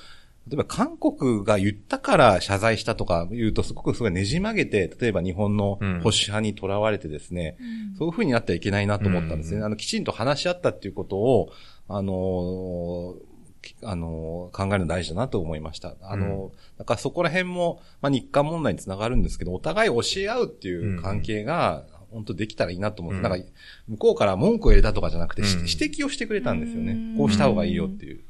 [0.47, 7.57] 例えば韓国が言ったから謝罪したとか言うとすごくすごいねじ曲げて、例えば日本の保守派にとらわれてですね、
[7.97, 9.57] そういう風になってはいけないなと思ったんですね。
[9.57, 11.49] うんあの、きちんと話し合ったっていうことを、
[11.87, 13.34] あのき
[13.83, 15.95] あの考えるの大事だなと思いました。
[16.01, 23.15] あの、だからそこら辺も、まあ、日韓問題につながるんですけど、お互い教え合うっていう関係が、本当できたらいいなと思う。
[23.15, 23.45] うんなんか、
[23.87, 27.17] 向こうから文句を入れたとかじゃなくて、しうん指摘をしてくれたんですよねうん。
[27.17, 28.21] こうした方がいいよっていう。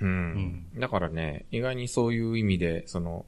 [0.00, 0.66] うん。
[0.78, 3.26] だからね、意外にそういう意味で、その、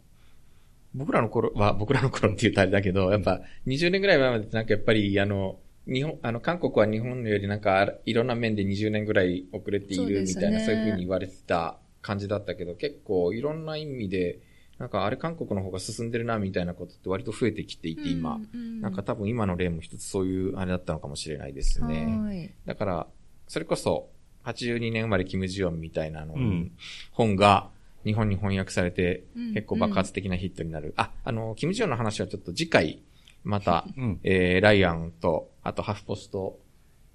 [0.94, 14.40] 僕らの頃は、僕らの頃って言うとあれだけど、やっぱ20年ぐらい前までってなんかやっぱり、あの、日本、あの、韓国は日本よりなんかいろんな面で20年ぐらい遅れているみたいな、そういうふうに言われてた感じだったけど、結構いろんな意味で、
[14.79, 18.38] なんかあれ韓国の方が進んでるなみたいなことって割と増えてきていて、今。
[18.81, 22.18] なんか多分今の例も一つそういうあれだったのかもしれないですね。
[22.22, 22.51] はい。
[22.66, 23.07] だから、
[23.48, 24.11] それこそ、
[24.44, 26.72] 82年生まれキム・ジヨンみたいなの、うん
[27.12, 27.70] 本が
[28.05, 30.94] 日本に翻訳されてうん結構爆発的なヒットになる。
[30.96, 33.03] あ、あの、キム・ジヨンの話はちょっと次回、
[33.44, 34.20] また、うん。
[34.22, 36.59] えー、ライアンと、あとハフポスト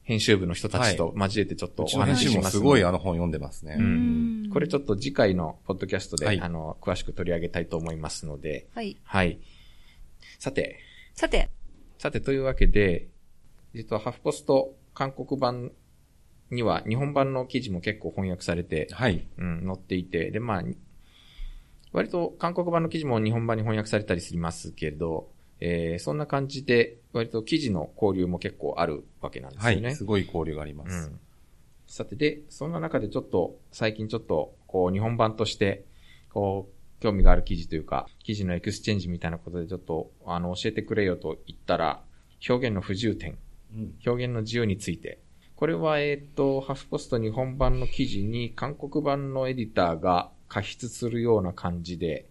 [0.03, 3.77] 編集部の人たちと交えてちょっとお話しします集もすごいあの本読んでますね。
[3.79, 4.49] ううんん。
[4.49, 8.97] これちょっと次回のポッドキャストで、はいあの、詳しく取り上げたいと思いますので、はい。
[9.03, 9.39] はい。
[10.39, 10.79] さて、
[11.13, 11.49] さて、
[11.97, 13.07] さて、というわけで、
[13.73, 15.71] 実はハフポスト韓国版
[16.51, 19.25] には日本版の記事も結構翻訳されて、はい。
[19.37, 20.63] うん、載っていて、で、まあ、
[21.93, 25.29] 割と韓国版の記事も日本版に翻訳されたりしますけど、
[25.65, 29.91] えー、そんな感じで、割と記事の交流も結構あるわけなんですはよね。
[29.91, 29.95] い。
[29.95, 31.07] すごい交流がありまうす。
[31.07, 31.19] ん。
[31.87, 35.85] さて、で、そんな中でちょっと、最近ちょっと、こう、日本版として、
[36.33, 42.03] こう、興味がある記事というか、記事の exchange みたいなことでちょっと、あの、教えてくれよと言ったら、
[42.49, 43.37] 表現の不自由点、
[43.73, 45.19] うん表現の自由について。
[45.55, 52.27] これは、えっ、と、ハフポスト日本版の記事に、韓国版のエディターが加筆するような感じで、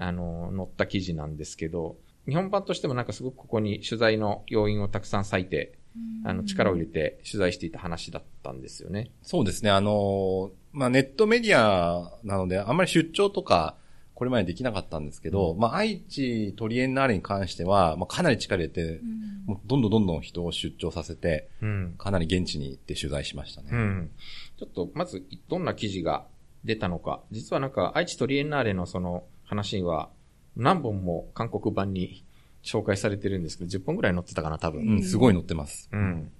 [0.00, 1.96] あの、載った記事なんですけど、
[2.28, 5.78] 日本版としてもなんかすごくここに取材の要因をたくさん割いて、
[6.24, 9.10] あの、力を入れて取材していた話だったんですよね。
[9.22, 9.70] そうですね。
[9.70, 13.76] あの、まあ、ネットメディアなので、あんまり出張とか
[14.16, 19.00] これまでできなかったんですけど、まあ、愛知トリエンナーレに関しては、まあ、かなり力入れて、
[19.44, 21.94] もうどんどんどんどん人を出張させて、うん。
[21.98, 23.68] かなり現地に行って取材しましたね。
[23.72, 24.10] うん。
[24.58, 26.24] ちょっと、まず、どんな記事が
[26.64, 27.20] 出たのか。
[27.30, 30.08] 実はなんか、愛知トリエンナーレのその話は、
[30.56, 32.24] 何本も韓国版に
[32.62, 34.82] 紹介されてるんですけど、10本ぐらい載ってたかな、多分。
[34.86, 35.88] うん、すごい載ってます。
[35.92, 36.30] うん。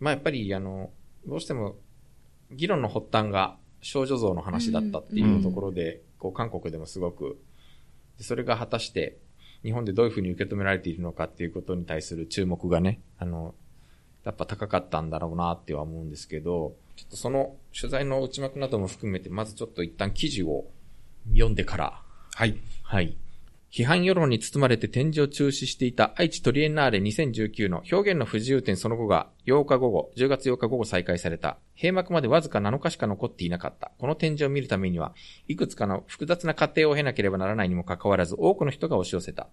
[0.00, 0.90] まあやっぱり、あの、
[1.26, 1.76] どうしても、
[2.50, 7.38] 議論の発端が少女像の話だったっていうところで、こう韓国でもすごく、
[8.18, 9.18] でそれが果たして
[9.62, 13.54] 日本でどういうふうに受け止められているのかっていうことに対する注目がね、あの、
[14.24, 20.66] やっぱ高かったんだろうなっては思うんですけど、ちょっとその取材の内幕なども含めて、まずちょっと一旦記事を
[21.32, 22.02] 読んでから、
[22.34, 22.58] はい。
[22.82, 23.16] はい。
[23.73, 31.59] 批判世論に包まれて展示を中止していた愛知トリエンナーレ2019の表現の不自由展その後が8日午後、10月8日午後再開された。
[31.75, 33.91] 閉幕までわずか7日しか残っていなかった。
[33.99, 35.13] この展示を見るためには、
[35.47, 39.47] いくつかの複雑な過程を経なければならないにもかかわらず多くの人が押し寄せた。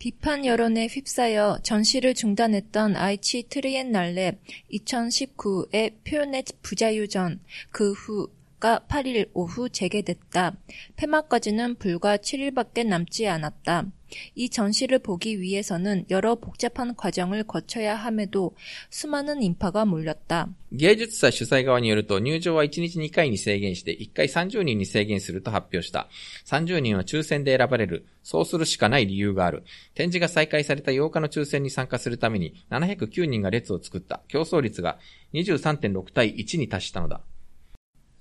[0.00, 4.38] 비판 여론에 휩싸여 전시를 중단했던 아이치 트리엔날레
[4.72, 8.30] 2019의 표현의 부자유전 그 후
[8.60, 10.54] 가 8일 오후 재개됐다.
[10.96, 13.86] 폐막까지는 불과 7일밖에 남지 않았다.
[14.34, 18.54] 이 전시를 보기 위해서는 여러 복잡한 과정을 거쳐야 함에도
[18.90, 20.48] 수많은 인파가 몰렸다.
[20.72, 26.08] 芸術祭主催側によると入場は1日2回に制限して1回30人に制限すると発表した。
[26.46, 28.06] 30人は抽選で選ばれる。
[28.22, 29.64] そうするしかない理由がある。
[29.94, 34.20] 展示が再開された8日の抽選に参加するために709人が列を作った。
[34.28, 34.98] 競争率が
[35.32, 37.22] 23.6対1に達したのだ。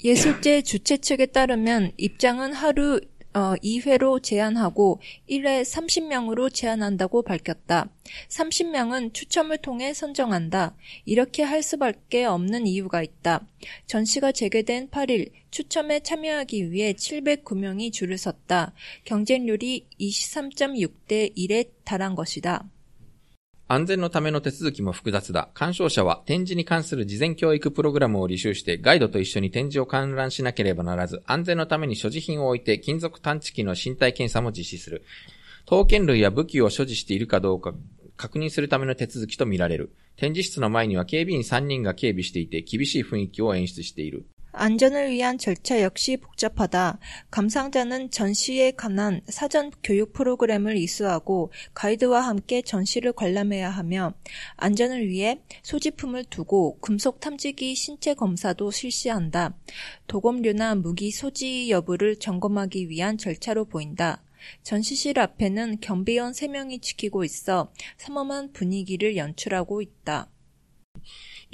[0.04, 3.00] 예술제 주최 측에 따르면 입장은 하루
[3.32, 7.88] 어, 2회로 제한하고 1회 30명으로 제한한다고 밝혔다.
[8.28, 10.76] 30명은 추첨을 통해 선정한다.
[11.06, 13.46] 이렇게 할 수밖에 없는 이유가 있다.
[13.86, 18.74] 전시가 재개된 8일 추첨에 참여하기 위해 709명이 줄을 섰다.
[19.04, 22.68] 경쟁률이 23.6대 1에 달한 것이다.
[23.66, 25.48] 安全のための手続きも複雑だ。
[25.55, 35.03] 鑑賞者は展示に関する事前教育プログラムを履修してガイドと一緒に展示を観覧しなければならず、安全のために所持品を置いて金属探知機の身体検査も実施する。
[35.64, 37.72] 刀剣類や武器を所持しているかどうか
[38.18, 39.94] 確認するための手続きとみられる。
[40.16, 44.27] 展示室の前には警備員3人が警備していて厳しい雰囲気を演出している。
[44.56, 46.98] 안전을 위한 절차 역시 복잡하다.
[47.30, 54.14] 감상자는 전시에 관한 사전 교육 프로그램을 이수하고 가이드와 함께 전시를 관람해야 하며
[54.56, 59.56] 안전을 위해 소지품을 두고 금속 탐지기 신체 검사도 실시한다.
[60.06, 64.22] 도검류나 무기 소지 여부를 점검하기 위한 절차로 보인다.
[64.62, 70.30] 전시실 앞에는 경비원 3명이 지키고 있어 삼엄한 분위기를 연출하고 있다.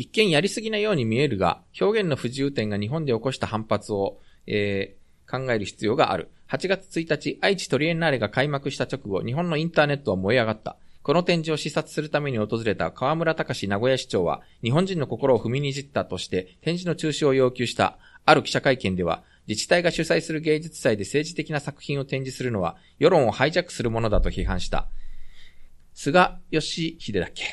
[0.01, 6.29] 一見やりすぎなように見えるが、表現の不自由点が日本で起こした反発を、えー考える必要がある。
[6.49, 10.77] 8月1日、愛知トリエンナーレが開幕した直後、日本のインターネットは燃え上がった。
[11.05, 17.97] この展示を視察するために訪れた河村隆名古屋市長は、日本人の心を踏みにじったとして、展示の中止を要求した。
[18.27, 24.89] ある記者会見では、自治体が主催する芸術祭で政治的な作品を展示するのは、世論をハイジャックするものだと批判した。
[25.95, 27.45] 菅義偉だっけ？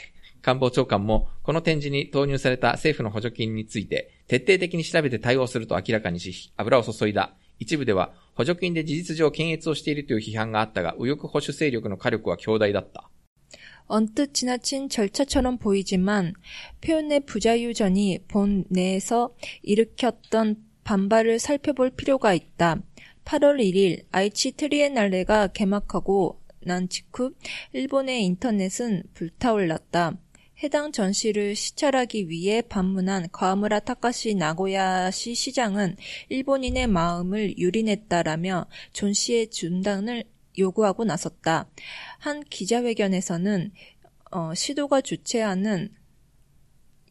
[0.47, 7.35] 官房長官も、この展示に投入された政府の補助金について、徹底的に調べて対応すると明らかにし、油を注いだ。
[7.59, 13.09] 一部では、補助金で事実上検閲をしているという批判があったが、右翼保守勢力の火力は強大だった。
[13.89, 16.33] 언뜻 지나친 절차처럼 보이지만
[16.81, 22.81] 표현의 부자유전이 본 내에서 일으켰던 반발을 살펴볼 필요가 있다.
[23.25, 27.35] 8월 1일 아이치 트리에날레가 개막하고 난 직후
[27.73, 30.17] 일본의 인터넷은 불타올랐다.
[30.64, 35.98] 해당 전시를 시찰하기 위해 방문한 가와무라 타카시 나고야시 시장은
[36.30, 40.24] 일본인의 마음을 유린했다라며 존 씨의 중단을
[40.58, 41.70] 요구하고 나섰다.
[42.18, 43.72] 한 기자회견에서는
[44.32, 45.90] 어, 시도가 주최하는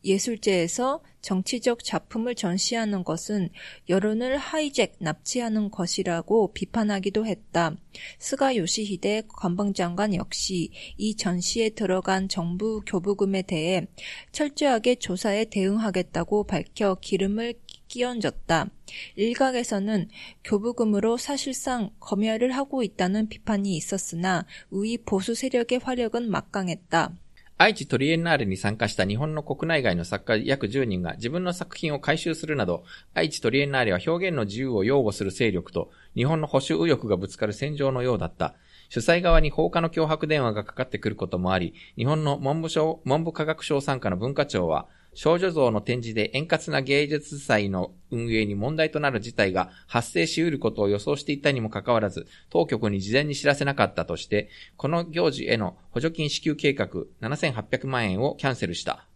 [0.06, 3.50] 예술제에서 정치적 작품을 전시하는 것은
[3.88, 7.76] 여론을 하이잭 납치하는 것이라고 비판하기도 했다.
[8.20, 13.88] 스가 요시히데 관방장관 역시 이 전시에 들어간 정부 교부금에 대해
[14.30, 17.54] 철저하게 조사에 대응하겠다고 밝혀 기름을
[17.88, 18.70] 끼얹었다.
[19.16, 20.08] 일각에서는
[20.44, 27.14] 교부금으로 사실상 검열을 하고 있다는 비판이 있었으나 우위 보수 세력의 화력은 막강했다.
[27.58, 38.56] 愛知トリエンナーレに参加した日本の国内外の作家約10人が自分の作品を回収するなど、愛知トリエンナーレは表現の自由を擁護する勢力と日本の保守右翼がぶつかる戦場のようだった。
[38.90, 56.88] 主催側に放火の脅迫電話がかかってくることもあり、日本の文部省、文部科学省参加の文化庁は、少女像の展示で円滑な芸術祭の運営に問題となる事態が発生し得ることを予想していたにもかかわらず、当局に事前に知らせなかったとして、この行事への補助金支給計画
[57.22, 59.06] 7800万円をキャンセルした。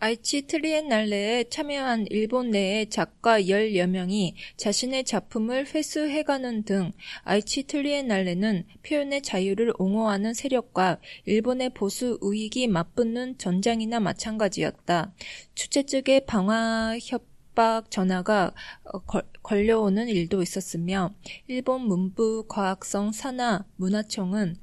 [0.00, 6.92] 아이치 트리엔날레에 참여한 일본 내의 작가 10여 명이 자신의 작품을 회수해가는 등
[7.24, 15.12] 아이치 트리엔날레는 표현의 자유를 옹호하는 세력과 일본의 보수 우익이 맞붙는 전장이나 마찬가지였다.
[15.56, 19.00] 주최 측의 방화 협박 전화가 어,
[19.42, 21.12] 걸려오는 일도 있었으며
[21.48, 24.58] 일본 문부 과학성 산하 문화청은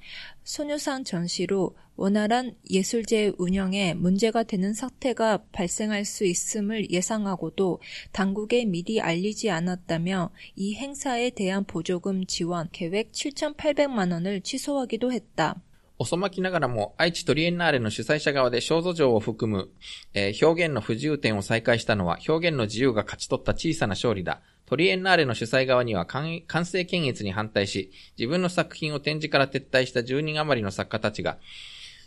[0.45, 7.81] 소녀상 전시로 원활한 예술제 운영에 문제가 되는 사태가 발생할 수 있음을 예상하고도
[8.11, 15.59] 당국에 미리 알리지 않았다며 이 행사에 대한 보조금 지원 계획 7,800만 원을 취소하기도 했다.
[15.97, 19.69] 遅まきながらも、愛知トリエンナーレの主催者側で肖像像を含む、
[20.13, 24.41] えー、表現の不自由点を再開したのは、表現の自由が勝ち取った小さな勝利だ。
[24.65, 31.37] トリエンナーレの主催側には完成検閲に反対し、自分の作品を展示から撤退した10人余りの作家たちが、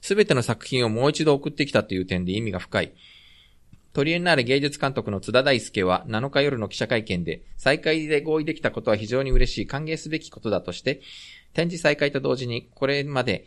[0.02, 2.92] すべての作品をもう一度送ってきたという点で意味が深い。
[3.94, 11.00] トリエンナーレ芸術監督の津田大介は7日夜の記者会見で、再開で合意できたことは非常に嬉しい、歓迎すべきことだとして、
[11.54, 13.46] 展示再開と同時に、これまで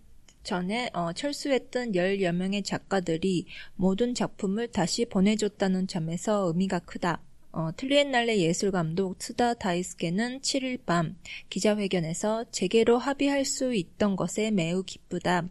[0.42, 7.20] 전에 어, 철수했던 10여 명의 작가들이 모든 작품을 다시 보내줬다는 점에서 의미가 크다.
[7.50, 11.16] 어, 트리엔날레 예술감독 트다 다이스케는 7일 밤
[11.48, 15.48] 기자회견에서 재개로 합의할 수 있던 것에 매우 기쁘다.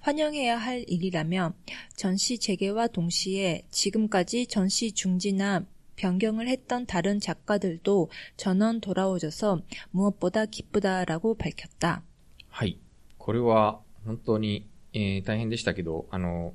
[0.00, 1.54] 환영해야 할 일이라며
[1.94, 5.64] 전시 재개와 동시에 지금까지 전시 중지나
[5.96, 12.02] 변경을 했던 다른 작가들도 전원 돌아오셔서 무엇보다 기쁘다라고 밝혔다.
[12.50, 12.78] はい。
[13.18, 16.53] これは 本当に、えー、大変でしたけど、あの、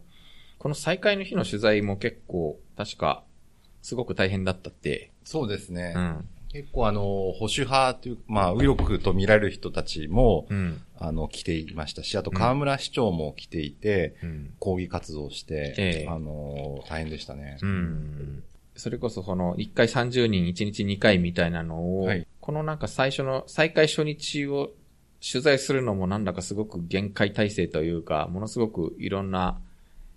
[0.58, 3.24] この再開の日の取材も結構、確か、
[3.82, 5.12] すごく大変だったって。
[5.24, 5.94] そうですね。
[5.94, 17.58] うん、結構あの、保守派という、まあ、右翼と見られる人たちも、うん、あの、来ていましたし、あと河村市長も来ていて、うん、抗議活動して、えー、あの、大変でしたね。
[17.62, 18.42] うん。
[18.74, 24.70] それこそその、1回30人、1日2回みたいなのを、はい、このなんか最初の、再開初日を
[25.20, 29.60] 取材するのもなんだかすごく限界体制というか、ものすごくいろんな、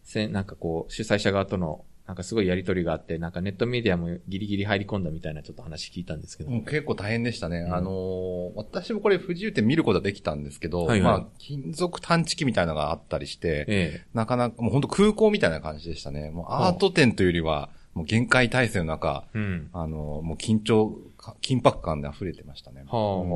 [0.04, 6.50] せ、なんかこう、主催者側とのなんかすごいやりとりがあって、なんかネットメディアもギリギリ入り込んだみたいなちょっと話聞いたんですけど。
[6.62, 7.60] 結構大変でしたね。
[7.60, 16.32] うん、あのー、私もこれ不自由点見ることはできたんですけど、はいはい、まあ、金属探知機みたいなのがあったりして、ええ、なかなか、もう本当空港みたいな感じでしたね。
[16.32, 20.98] もうアート展というよりは、もう限界体制の中、うん、あのー、もう緊張、
[21.44, 22.86] 緊迫感で溢れてましたね。
[22.88, 23.30] はあ、うん、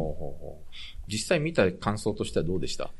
[1.08, 2.92] 実際見た感想としてはどうでした？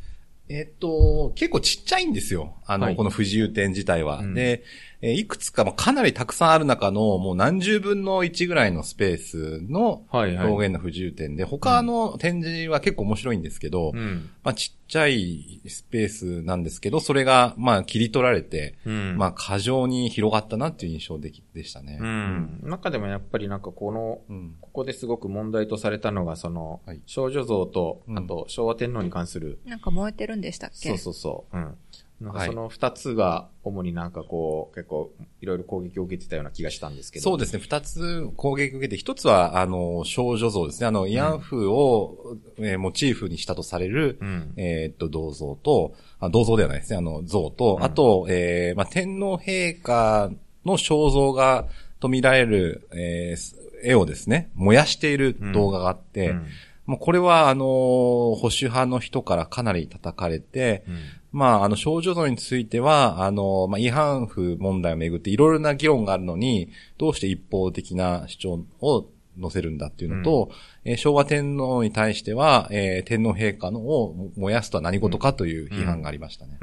[0.50, 2.56] えっと、結構ちっちゃいんですよ。
[2.66, 4.20] あの、はい、この不自由展自体は。
[4.20, 4.64] うん、で、
[5.06, 21.98] えいくつか、まあ、かなりたくさんある中の、もう何十分の1ぐらいのスペースの表現の不自由点で、はいはい、他の展示は結構面白いんですけど、うん、まあ、ちっちゃいスペースなんですけど、それが、まあ、切り取られて、うん、まあ、過剰に広がったなっていう印象ででしたね。
[22.00, 22.62] うん。
[22.64, 24.22] 中でもやっぱりなんかこの、
[24.62, 29.60] ここですごく問題とされたのが、その、はい、少女像と、あと、昭和天皇に関する。
[29.66, 30.90] なんか燃えてるんでしたっけ？
[30.90, 31.58] そうそうそう。
[31.58, 31.76] うん。
[32.24, 37.24] なんかその二つが主になんかこう、結構いろいろ攻撃を受けてたような気がしたんですけど。
[37.24, 37.60] そうですね。
[37.60, 40.88] 二つ攻撃を受けて、一つは、あの、少女像ですね。
[40.88, 46.98] あの、慰安婦を、うん、えー、モチーフにしたとされる、うん、えっと、銅像と、あ銅像ではないですね。
[46.98, 50.32] あの、像と、うん、あと、えー、まあ、天皇陛下
[50.66, 51.68] の肖像画
[52.00, 56.48] と見られる、えー、絵をですね、燃やしている動画があって、うん
[56.86, 61.00] もうこれは、あの、保守派の人からかなり叩かれて、うん、
[61.34, 69.10] まあ、あの、少女像については、あの、まあ、違反符問題をめぐっていろいろな議論があるのに、どうして一方的な主張を
[69.42, 70.52] 載せるんだっていうのと、
[70.86, 76.60] うん、えー、昭和天皇に対しては、えー、天皇陛下のを燃やすとは何事かという批判がありましたね。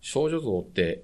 [0.00, 1.02] 少女像って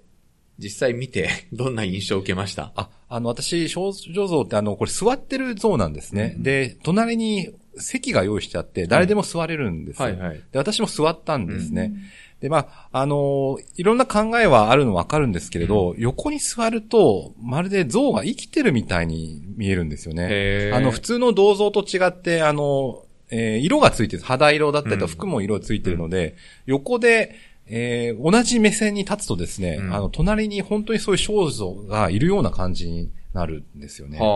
[0.58, 2.72] 実際見て、 どんな印象を受けました？
[2.76, 6.34] あ、あの、私、少女像ってあの、これ座ってる像なんですね。
[6.36, 10.04] うん、で、隣に席が用意してあって、誰でも座れるんですよ。
[10.04, 10.42] はいはい。
[10.52, 11.92] で、私も座ったんですね。
[12.40, 20.70] で、まあ、あのいろんな考えはあるのわかるんですけれど、横に座ると、まるで像が生きてるみたいに見えるんですよね。
[20.74, 27.34] あの、普通の銅像と違って、あの、えー色がついてる、肌色だったりとうん服も色ついてるので、横で、
[27.66, 29.94] えー同じ目線に立つとですね、うん。
[29.94, 34.18] あの、隣に本当にそういう肖像がいるような感じになるんですよね。
[34.18, 34.28] はあ。
[34.28, 34.32] あ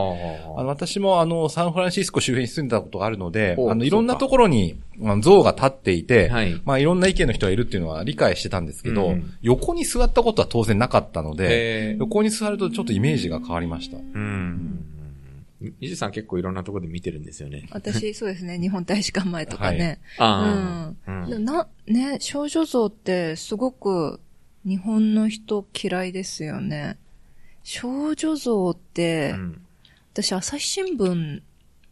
[0.53, 4.81] はあの、私もあの、サンフランシスコ周辺に住んでたことがあるので、おあの、いろんなところに
[5.21, 6.61] 像が立っていて、はい。
[6.65, 13.99] まあいろんな意見の人がいるっていうのは理解してたんですけど、うん横に座ったことは当然なかったので、横に座るとちょっとイメージが変わりました。
[13.99, 14.98] うん。
[15.61, 17.69] みじさん結構いろんなところで見てるんですよね。
[17.73, 18.59] 私、そうですね。
[18.61, 20.01] 日本大使館前とかね。
[20.19, 21.11] ああ。
[21.11, 21.33] うん。
[21.33, 24.21] うんな、ね、少女像ってすごく
[24.65, 26.97] 日本の人嫌いですよね。
[27.65, 29.63] 少女像って、うん
[30.21, 31.43] 私朝日新聞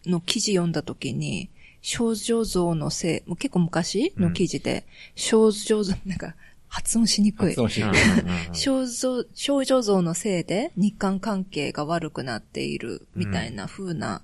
[0.07, 1.49] の記事読んだ時に、
[1.81, 6.35] 少女像のせい、もう結構昔の記事で、少女像、なんか
[6.69, 7.61] 発音しにくい発。
[7.63, 14.23] 音しにくい少女、少女像のせいで日韓関係が悪くなっているみたいな風な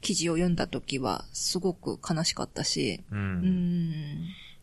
[0.00, 3.14] 記事を読んだ時はすごく悲しかったし、う。
[3.14, 3.92] うんん。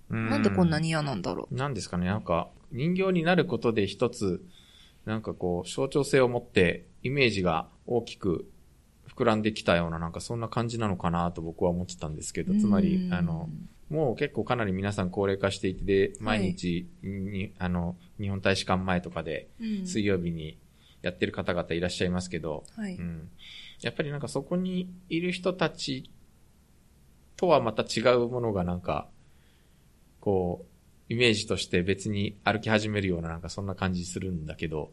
[0.09, 4.43] うんなんでこんなに嫌なんだろなんですかね、なんか、人形になることで一つ、
[5.05, 8.49] なんかこう、象徴性を持って、イメージが大きく
[9.15, 12.57] 膨らんできたような、なんかそんな感じなのかなと僕は思ってたんですけど、う。
[12.57, 13.49] つまりう、んあの、、
[13.89, 20.57] もう結構かなり皆さん高齢化していて、で毎日に、あの、日本大使館前とかで、うん水曜日に
[21.01, 22.95] やってる方々いらっしゃいますけど、はい。
[22.95, 23.29] うん。
[23.81, 26.11] やっぱりなんかそこにいる人たち
[27.37, 29.07] とはまた違うものがなんか、
[30.19, 30.65] こ
[31.09, 34.91] う、イメージとして別に歩き始めるようななんかそんな感じするんだけど、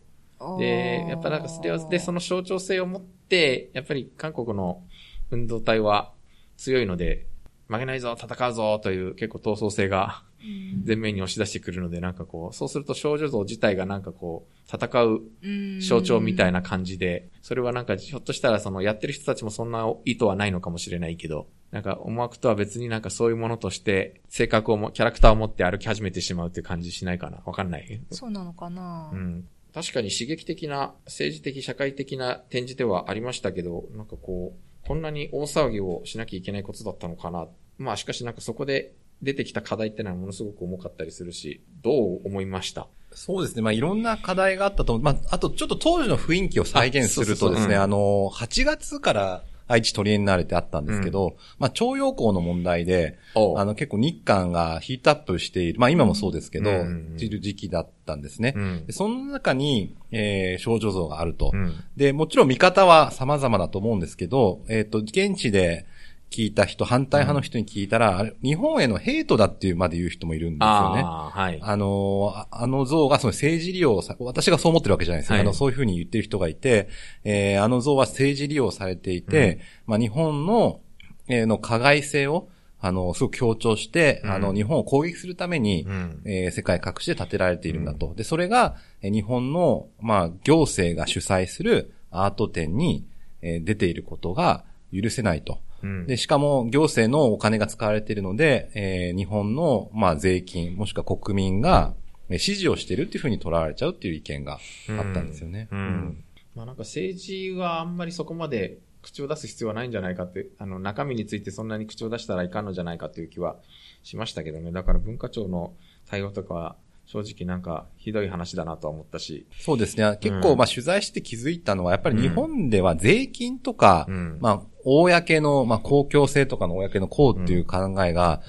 [0.58, 4.82] で、やっぱなんかそれを、で、その象徴性を持って、やっぱり韓国の
[5.30, 6.12] 運動隊は
[6.56, 7.26] 強いので、
[7.68, 28.00] 負けないぞ、戦うぞという結構闘争性がうん前面に押し出してくるので、なんかこう、そうすると少女像自体がなんかこう、戦ううん象徴みたいな感じで、それはなんかひょっとしたらそのやってる人たちもそんな意図はないのかもしれないけど、なんか思惑とは別になんかそういうものとして性格をも、キャラクターを持って歩き始めてしまうっていう感じしないかなわかんない。
[28.10, 29.48] そうなのかなうん。
[29.74, 37.46] 確かに刺激的な政治的社会的な展示ではありましたけど、なんかこう、こんなに大騒ぎをしなきゃいけないことだったのかな。
[37.78, 42.86] まあしかしなんかそこで出てきた課題ってのはものすごく重かったりするし、どう思いました？
[43.12, 43.62] そうですね。
[43.62, 45.02] まあ、いろんな課題があったと思う。
[45.04, 58.52] まあ、あと、ちょっと当時の雰囲気を再現するとですね、あの、8月から愛知トリエンナーレってあったんですけど、まあ、徴用工の問題で、おあの、結構日韓がヒートアップしている、まあ、今もそうですけど、うんいる時期だったんですね。
[58.56, 58.92] うんで。
[58.92, 61.50] その中に、えー少女像があると。
[61.52, 61.74] うん。
[61.96, 65.86] で、もちろん見方は様々だと思うんですけど、えっ、と、現地で
[66.30, 71.02] 聞いた人、反対派の人に聞いたら、あれ日本へのヘイトだっていうまで言う人もいるんですよね。
[71.02, 71.58] ああ、はい。
[71.62, 75.34] あの、ああの像がその政治利用さ、私がそう思ってるわけじゃないですよ。
[75.34, 76.88] はいあの、そういうふうに言ってる人がいて、
[77.24, 80.80] えーあの像は政治利用されていて、まあ日本の、
[81.28, 82.48] えーの加害性を、
[82.80, 86.22] あの、すごく強調して、うんあの、日本を攻撃するために、うん。
[86.26, 88.14] えー世界各地で建てられているんだと。
[88.14, 93.06] で、それが、えー日本の、まあ、行政が主催するアート展に、
[93.42, 95.60] えー出ていることが許せないと。
[95.82, 101.94] うんで、しかも行政のお金が使われているので、えー日本の、まあ、税金、もしくは国民が、
[102.28, 105.68] えー支持をしているっていうふうに捉えられちゃうっていう意見があったんですよね。
[105.70, 106.24] うん。
[106.54, 113.56] まあなんか政治はあんまりそこまで口を出す必要はないんじゃないかって、あの中身についてそんなに口を出したらいかんのじゃないかという気は
[114.02, 114.72] しましたけどね。
[114.72, 115.74] だから文化庁の
[116.08, 116.76] 対応とかは
[117.06, 119.46] 正直なんかひどい話だなとは思ったし。
[119.60, 120.18] そうですね。
[120.20, 124.38] 結構、うんまあ、取材して気づいたのは、やっぱり日本では税金とか、うん。
[124.40, 128.42] まあ、公の、まあ、公共性とかの公の公っていう考えが、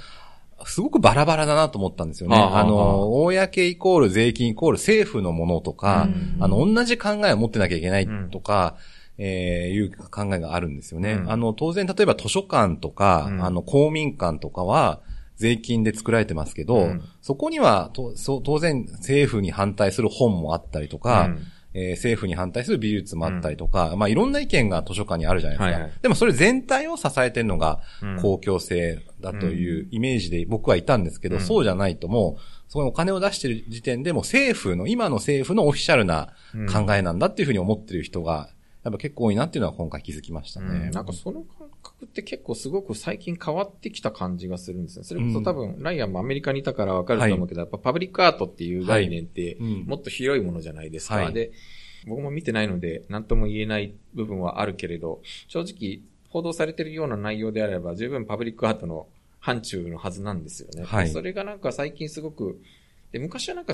[0.65, 2.35] すごくバラバラだなと思ったんですよね。
[2.35, 8.75] あの、公イコール税金イコール政府のものとか、うんあの、同じ考えを持ってなきゃいけないとか、
[9.19, 11.13] えーいう考えがあるんですよね。
[11.13, 15.01] うんあの、当然、例えば図書館とか、うんあの、公民館とかは、
[15.37, 17.03] 税金で作られてますけど、うん。
[17.21, 21.39] そこにはとそう当然政府に反対する本もあったりとか、うん。
[21.73, 25.73] えー政府に反対する美術もあったりとか、まあいろんな意見が図書館にあるじゃないですか。
[25.73, 25.91] はいはい。
[26.01, 28.21] でもそれ全体を支えてるのがうん。
[28.21, 31.41] 公共性だというイメージで僕はいたんですけど、うん。
[31.41, 36.33] そうじゃないともう、そこにお金を出してる時点でもう政府の、今の政府のオフィシャルな
[36.71, 38.49] 考えなんだっていうふうに思ってる人が、
[38.83, 40.67] やっぱ結構多いなっていうのは今回気づきましたね。
[40.67, 40.91] うん。
[40.91, 41.56] なんかその感
[41.87, 45.05] 覚って結構すごく最近変わってきた感じがするんですね。
[45.05, 51.15] それこそ多分、ライアンもアメリカにいたからわかると思うけど、やっぱパブリックアートっていう概念ってうんもっと広いものじゃないですか。
[51.15, 51.51] はいで、
[52.05, 59.07] 僕も見てないので何とも言えない部分はあるけれど、正直、報道されてるような内容であれば、十分パブリックアートの
[59.39, 60.83] 範疇のはずなんですよね。
[60.83, 62.61] はいそれがなんか最近すごく、
[63.11, 63.73] で昔はなんか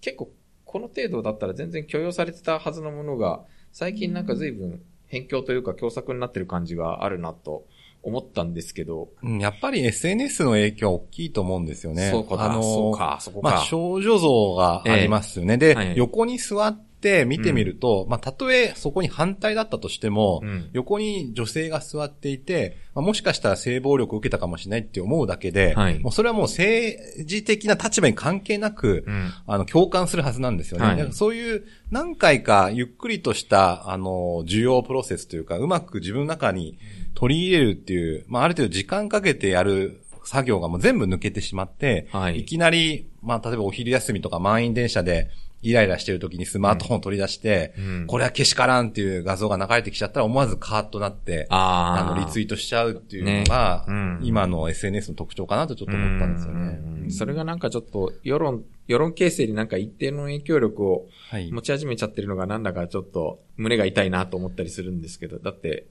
[0.00, 0.30] 結構
[0.64, 7.64] この程度だったら全然許容されてたはずのものが、最近なんか随分辺境というか共作になってる感じがあるなと
[8.02, 12.10] 思ったんですけど、うんやっぱり SNS の影響は大きいと思うんですよね。
[12.10, 13.50] そうか、あのーそうか、そこか。
[13.50, 15.56] まあ、少女像がありますよね。
[15.56, 16.93] で、はい横に座って
[17.24, 20.70] 見てみると、まあ、たとえそこに反対だったとしても、うん。
[20.72, 25.98] 横に女性が座っていて、まあ、もしかしたら性暴力を受けたかもしれないって思うだけで、はい。
[25.98, 29.30] もうそれはもう政治的な立場に関係なく、うん。
[29.46, 30.86] あの、共感するはずなんですよね。
[30.86, 30.96] はい。
[30.96, 36.78] だからそういう何回かゆっくりとした、あの、需要プロセスというか、うまく自分の中に
[37.14, 42.40] 取り入れるっていう、まあ、ある程度時間かけてやる作業がもう全部抜けてしまって、はい。
[42.40, 45.30] いきなり、まあ、例えばお昼休みとか満員電車で、
[45.64, 48.06] イライラしてる時にスマートフォンを取り出して、うん。
[48.06, 53.94] これはけしからんっていう画像が流れてきちゃったら思わずカーッとなって、ああの、リツイーートしちゃうっていうのが、ね。
[53.94, 54.20] うん。
[54.22, 56.80] 今の SNS の特徴かなとちょっと思ったんですよね。
[57.04, 57.10] うん。
[57.10, 61.50] それがなんかちょっと世論、世論形成になんか一定の影響力をはい。
[61.50, 65.86] 持ち始めちゃってるのがなんだかちょっと胸が痛いなと思ったりするんですけど、だって、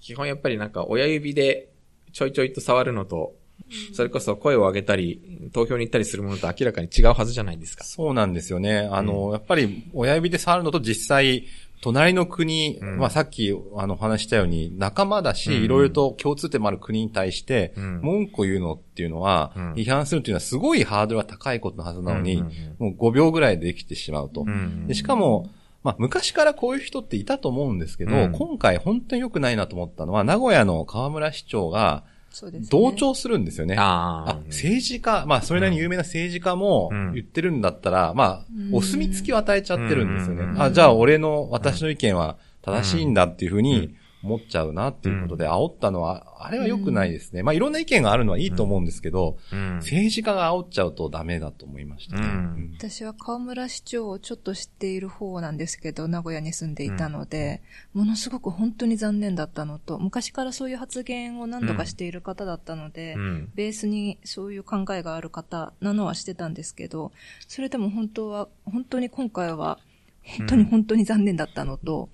[0.00, 1.70] 基本やっぱりなんか親指で
[2.12, 3.34] ちょいちょいと触るのと、
[3.92, 7.84] それこそ声を上げたり、投票に行ったりするものと明らかに違うはずじゃないですか。
[7.84, 8.88] そうなんですよね。
[8.90, 11.44] あの、やっぱり親指で触るのと実際、
[11.82, 12.98] 隣の国、うん。
[12.98, 15.64] まあさっきあの話したように仲間だし、うん。
[15.64, 18.00] いろいろと共通点もある国に対して、うん。
[18.00, 19.72] 文句を言うのっていうのは、うん。
[19.74, 24.42] 批判するっていうのはすごいハードルが高いことのはずなのに、うんうんもう5秒ぐらいでできてしまうと。
[24.42, 24.86] うん。
[24.86, 25.50] でしかも、
[25.82, 28.32] まあ昔からこういう人っていたと思うんですけど、うん。
[28.32, 32.68] 今回本当に良くないなと思ったのは、名古屋の河村市長がそうですね。
[32.70, 33.76] 同調するんですよね。
[33.78, 37.12] ああ、政治家、まあ、それなりに有名な政治家もうん。
[37.14, 38.74] 言ってるんだったら、まあう、ん。
[38.74, 40.44] お墨付きを与えちゃってるんですよね。
[40.44, 40.46] う。
[40.54, 40.62] ん。
[40.62, 47.42] あ、じゃあ俺の、私の意見は正しいんだっていうふうに思っちゃうなっていうことで、煽ったのは、あれは良くないですね。
[47.42, 49.76] まあ、いろんな意見があるのはいいと思うんですけど、うん。
[49.76, 52.22] 政治家が煽っちゃうとダメだと思いましたね。
[52.22, 52.28] うん。
[52.28, 52.74] うん。
[52.78, 57.62] 私は河村市長をちょっと知っている方なんですけど、名古屋に住んでいたので、
[57.94, 63.52] ものすごく本当に残念だったのと、昔からそういう発言を何度かしている方だったので、うん。
[63.54, 67.12] ベースにそういう考えがある方なのはしてたんですけど、
[67.48, 69.78] それでも本当は、本当に今回は、
[70.38, 72.08] 本当に本当に残念だったのと、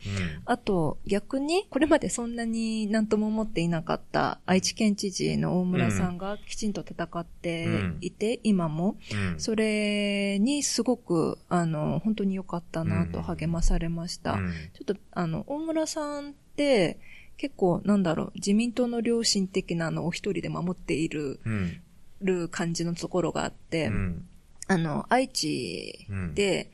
[0.44, 7.66] あと逆にこれまでそんなに何とも思っていなかった愛知県知事の大村さんがきちんと戦って
[8.00, 9.40] いて、今も、うん。
[9.40, 14.32] それにすごく、あの、本当に良かったなと励まされました。
[14.34, 14.52] うん。
[14.74, 16.98] ちょっと、あの、大村さんって、
[17.36, 21.80] 結構、なんだろう、自民党の良心的なのを一人で守っている、うん。
[22.20, 24.28] る感じのところがあって、うん。
[24.66, 26.70] あの、愛知で、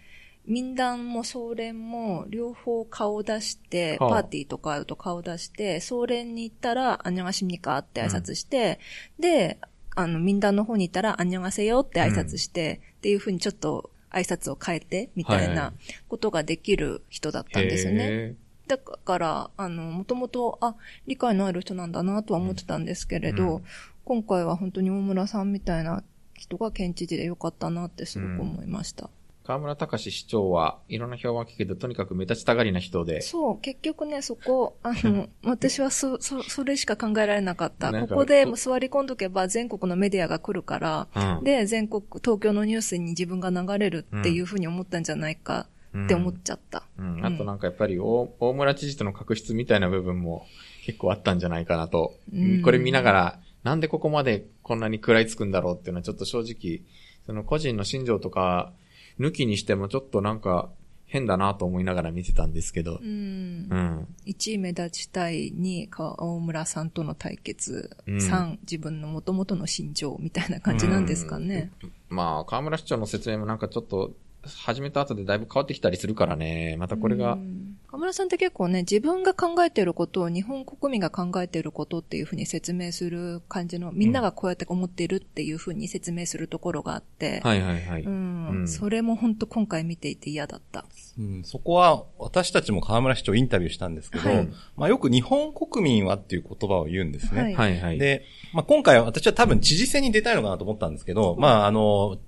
[0.46, 4.10] 民団も総連も両方顔を出して、はあ。
[4.10, 8.78] パーティーとかあると顔を出して、総連に行ったら、あんにゃがしみかって挨拶して、
[9.18, 9.58] で、
[9.96, 15.48] あの、民団の方に行ったら、あんにゃがせよって挨拶して、っていうふうにちょっと挨拶を変えて、みたいはい。
[15.48, 15.72] はな
[16.08, 18.04] ことができる人だったんですよね。
[18.04, 18.34] へ
[18.66, 20.76] だから、あの、もともと、あ、
[21.06, 23.64] 理解のある人なんだなとは思ってたんですけれど、うん。
[24.04, 26.02] 今回は本当に大村さんみたいな
[26.34, 29.06] 人が県知事でよかったなってすごく思いました。
[29.06, 29.08] ー
[29.46, 37.92] 河村隆市長はいろんな評判聞くけど、とにかく目立ちたがりな人で、そう、結局ね、そこ、あの、 私はそ、そ、それしか考えられなかった。
[37.92, 45.68] ここで座り込んどけば全国のメディアが来るから、うんで、全国、東京のニュースに自分が流れるっていうふうに思ったんじゃないか
[46.04, 46.84] って思っちゃった。
[46.98, 50.46] うん、あとなんかやっぱり大大村知事との確執みたいな部分も
[50.86, 52.14] 結構あったんじゃないかなと。
[52.32, 56.80] うんこれ見ながら、なんでここまでこんなに食らいつくんだろうっていうのはちょっと正直、
[57.26, 58.72] その個人の心情とか
[59.18, 60.70] 抜きにしてもちょっとなんか
[61.06, 63.04] 変だなと思いながら見てたんですけどう。
[63.04, 63.76] んう。
[63.76, 64.08] ん。
[64.26, 67.96] 1位目立ちたい2、か大村さんとの対決。
[68.06, 71.70] うん3、自分の元々の心情みたいな感じなんですかね。
[72.08, 74.12] まあ、河村市長の説明もなんかちょっと、
[74.46, 76.76] 始めた後でだいぶ変わってきたりするからね。
[76.78, 88.02] またこれがう、ん河村さんって結構ね、自分が考えていることを日本国民が考えていることっていうふうに説明する感じの、みんながこうやって思っているっていうふうに説明するところがあって、はいはいはい。
[88.02, 90.86] うん、うんそれも本当今回見ていて嫌だった。
[91.20, 97.42] うんそこは、私たちも河村市長インタビューしたんですけど、はいまあよく日本国民はっていう言葉を言うんですね。
[97.42, 97.98] はいはいはい。
[97.98, 98.24] で、
[98.54, 102.18] まあ、今回は私は多分知事選に出たいのかなと思ったんですけど、まあ、あの、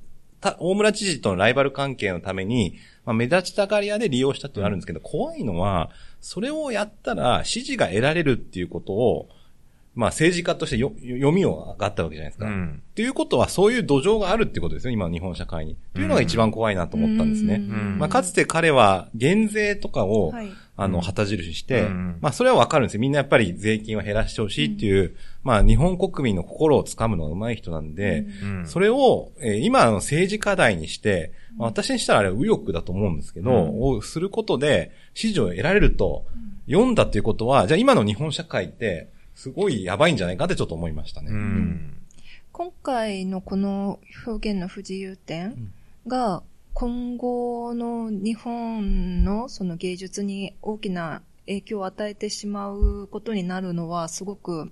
[0.40, 2.76] た大村知事とのライバル関係のために、
[3.06, 5.90] まあ、目立ちたがり屋で利用したっていうのがあるんですけど、怖いのは、
[6.20, 9.28] それをやったら支持が得られるっていうことを、
[9.94, 12.46] まあ、政治家としてよ読みをがあったわけじゃないですか。
[12.46, 12.82] うん。
[12.90, 15.72] っていうことは、そういう土壌があるってことですよ、今の日本社会に。
[15.72, 17.54] っていうのが一番怖いなと思ったんですね。
[17.54, 20.48] うんうんまあ、かつて彼は減税とかを、はい。
[20.76, 22.18] あの、旗印して、うん。
[22.20, 23.00] まあ、それはわかるんですよ。
[23.00, 28.66] みんなやっぱり税金を減らしてほしいっていう、まあ、日本国民の心をつかむのが上手い人なんで、うん。
[28.66, 33.82] それを、えー今の政治課題にして、まあ私にしたらあれは右翼だと思うんですけど、うん。
[33.96, 36.26] をすることで支持を得られると、
[36.68, 41.30] 読んだっていうことは、じゃあ今の日本社会って、すごいやばいんじゃないかってちょっと思いましたね。
[41.30, 41.96] うん。
[42.52, 45.72] 今回のこの表現の不自由点
[46.06, 46.42] が
[46.78, 54.70] 今後の日本のその芸術に大きな影響を与えてしまうことになるのはすごく、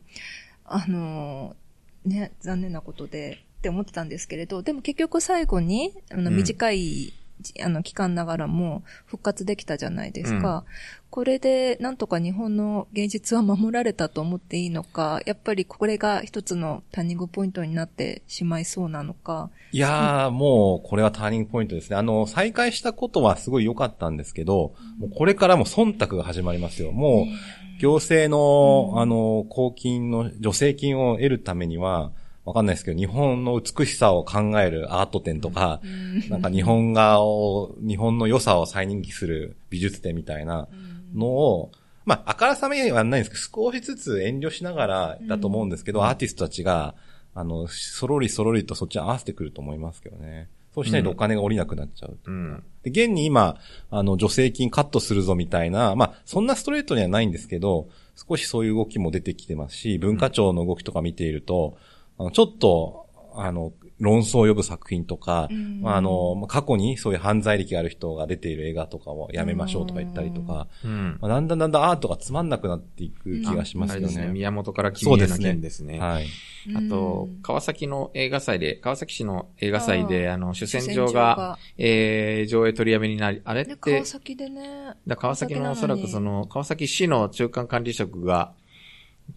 [0.67, 1.57] あの、
[2.05, 6.37] ね、残念なことでって思ってたんですけれど、でも結局最後に、あのうん。
[6.37, 7.15] 短い、
[7.63, 10.65] あの期間ながらも復活できたじゃないですか。
[11.11, 19.51] これでなんとか日本の芸術は守られたと思っていいのか、やっぱりこれが一つのターニングポイントになってしまいそうなのか。
[19.71, 21.97] いやー、もう、これはターニングポイントですね。
[21.97, 26.91] あの、再開したことはすごい良かったんですけど、もうこれからも忖度が始まりますよ。
[26.91, 32.11] もう、行政の、うんあの、公金の助成金を得るためには、
[32.45, 35.81] わかんないですけど、日本の美しさを考えるアート展とか、
[36.29, 40.69] なんか日本画を、日本の良さを再認識する美術展みたいな
[41.15, 41.73] のを、
[42.05, 46.95] まあ、あからさまにはないんですけど、少しずつ遠慮しながらだと思うんですけど、アーティストたちが、
[47.35, 50.49] あの、そろりそろりとそっちに合わせてくると思いますけどね。
[50.75, 52.19] そうしないとお金が降りなくなっちゃう。
[52.27, 52.63] うん。
[52.83, 53.57] で、現に今、
[53.91, 61.79] あの、助成金カットするぞみたいな、まあ、そんなストレートにはないんですけど、少しそういう動きも出てきてますし、文化庁の動きとか見ていると、
[62.19, 63.07] あのちょっと、
[63.37, 71.19] あの、論争を呼ぶ作品とか、うんまあ、あの、過去にそういう犯罪歴がある人が出ている映画とかをやめましょうとか言ったりとか、うん。
[71.21, 74.27] まあ、だんだんだんだんアートがつまんなくなっていく気がしますよあれですね。
[74.27, 74.33] ね。
[74.33, 76.01] 宮本から君への件ですね。
[76.01, 76.27] はい。
[76.75, 84.95] あとうん、川崎の映画祭で、川崎市の映画祭で、あの、主戦主場が、、えー、上映取りやめになり、あれっね、て川、崎でね。
[85.07, 88.55] だ川崎のおそらくその、川崎市の中間管理職が、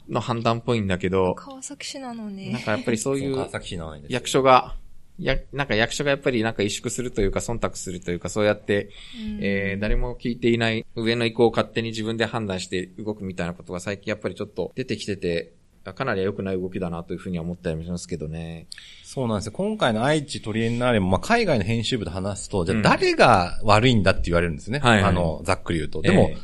[0.09, 2.51] の判断っぽいんだけど、川崎市なのに。
[2.51, 4.75] なんかやっぱりそういう川崎市のですよ役所が、
[5.19, 15.53] や、なんか役所がやっぱりなんか萎縮するというか忖度するというかそうやって、うんえー、誰も聞いていない上の意向を勝手に自分で判断して動くみたいなことが最近やっぱりちょっと出てきてて、
[15.93, 18.67] かなり良くない動きだなというふうには思ったりもしますけどね。
[19.03, 19.51] そうなんですよ。
[19.53, 24.79] 今回の愛知トリエンナーレも、まあ、海外の編集部と話すと、じゃうんあ誰が悪いんだって言われるんですね。
[24.79, 26.01] はいはいあの、ざっくり言うと。
[26.01, 26.37] でもえ、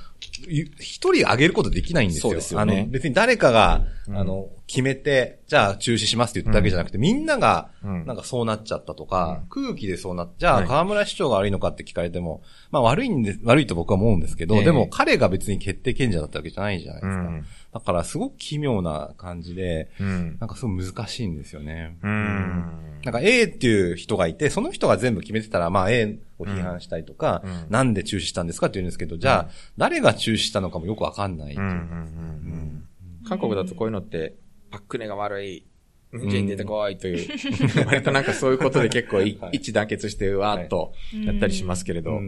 [0.47, 2.21] ゆ一人上げることできないんですよ。
[2.21, 12.41] そうですよねあの、別に誰かが、うんあの、決めて、じゃあ中止しますって言っただけじゃなくて、みんなが、うんなんかそうなっちゃったとか、うん空気でそうなっじゃは河村市長が悪いのかって聞かれても、
[12.71, 17.31] まあ悪いんで、悪いと僕は思うんですけど、ええでも彼が別に決定権者だったわけじゃないじゃないですか。
[17.73, 17.79] うん。
[17.79, 20.37] だからすごく奇妙な感じで、うん。
[20.39, 21.97] なんかすごい難しいんですよね。
[22.03, 22.99] うん。
[23.03, 31.55] なんか A っていう人がいて、その人が全部決めてたら、まあ A を批判したりとか、うんなんで中止したんですかって言うんですけど、じゃあ、誰が中止したのかもよくわかんない。
[31.55, 34.35] 韓国だとこういうのって、
[34.71, 35.65] パックネが悪い、
[36.11, 37.27] ムンジェイン出てこいという、
[37.85, 40.93] 割となんかそういうことで結構一致団結してわーっと
[41.25, 42.21] やったりしますけれど、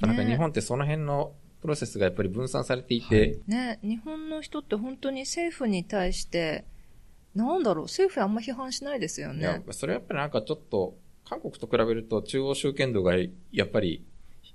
[0.00, 6.64] なんか日本ってその辺のプロセスがやっぱり分散されていて、ね、日本の人って本当に政府に対して、
[7.34, 9.64] なんだろう、政府あんま批判しないですよいやね。
[9.70, 13.14] それやっぱりなんかちょっと、韓国と比べると中央集権度が
[13.52, 14.02] やっぱり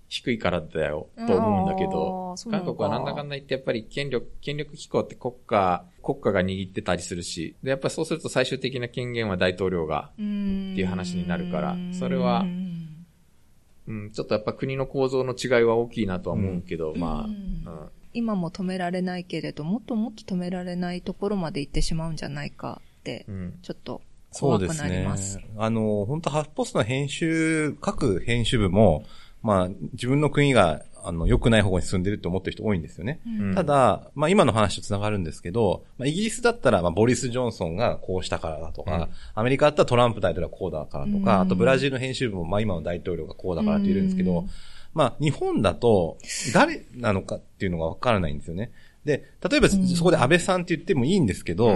[0.09, 12.45] 低いからだよ、と思うんだけど、韓国はなんだかんだ言ってやっぱり権力、権力機構って国家、国家が握ってたりするし、で、やっぱりそうすると最終的な権限は大統領が、っていう話になるからそれは
[13.87, 23.59] うん、ちょっとやっぱ国の構造の違いは大きいなとは思うけど、まあ、うん今も止められないけれど、もっともっと止められないところまで行ってしまうんじゃないかってう、ん。
[23.61, 25.39] ちょっとそう怖くなりですねます。。
[25.57, 29.05] あの、本当ハーフポストの編集、各編集部も、
[29.41, 33.19] まあ、自分の国が、あの、良くない方向に進んでるって思ってる人多いんですよね。
[33.25, 33.55] うん。
[33.55, 39.09] ただ、まあ今の話と繋がるんですけど、まあ、イギリスだったら、まあボリス・ジョンソンがこうしたからだとか、うん。
[39.35, 41.41] アメリカだったらトランプ大統領がこうだからとか、うん。
[41.41, 44.49] あとブラジルの編集部も、まあ今の大統領がこうだからって言えるんですけど、うん。
[44.93, 46.17] まあ日本だと、
[46.53, 48.71] 誰なのかっていうのがわからないんですよね。
[49.05, 49.87] で、例えばん。
[49.87, 51.69] そこで安倍さんって言ってもいいんですけど、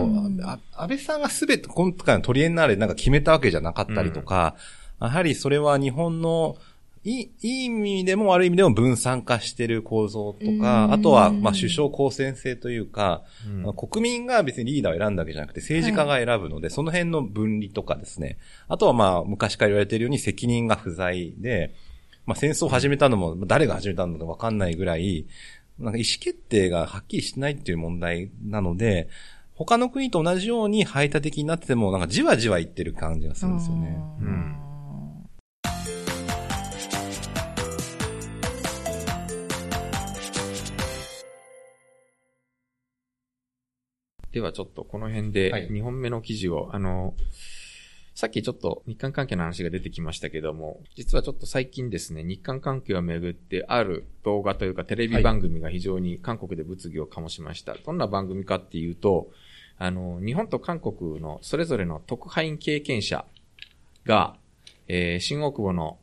[0.73, 4.55] 安倍さんがすべて今回のトリエンナーレでなんか決めたわけじゃなかったりとか、
[5.01, 6.57] やはりそれは日本の
[7.07, 10.53] いい、いい意味でも悪い意味でも分散化してる構造とか、う
[10.89, 10.91] ん。
[10.91, 13.73] あとは、まあ、首相公選制というか、うん。
[13.73, 18.37] 国民が別にリーダーを選んだわけじゃなくて、政治家が選ぶので、その辺の分離とかですね。
[18.67, 21.73] あとはまあ、昔から言われているように責任が不在で、
[22.25, 25.27] まあ、戦争を始めたのも、誰が始めたのかわかんないぐらい、
[25.79, 29.07] なんか意思決定がはっきりしてないっていう問題なので、
[29.55, 33.97] 他の国と同じように排他的になってても、なんかじわじわいってる感じがするんですよね。
[34.19, 34.66] うん
[44.31, 47.13] ではちょっとこの辺ではい2本目の記事を、あの、
[48.17, 57.75] さっきちょっと日韓関係の話が出てきましたけども、実はちょっと最近ですね、日韓関係をめぐってある動画というかテレビ番組が非常に韓国で物議を醸しました。
[57.75, 59.29] どんな番組かっていうと、
[59.77, 63.23] あの、日本と韓国のそれぞれの特派員経験者
[64.03, 64.35] が、
[64.87, 65.99] えー新大久保の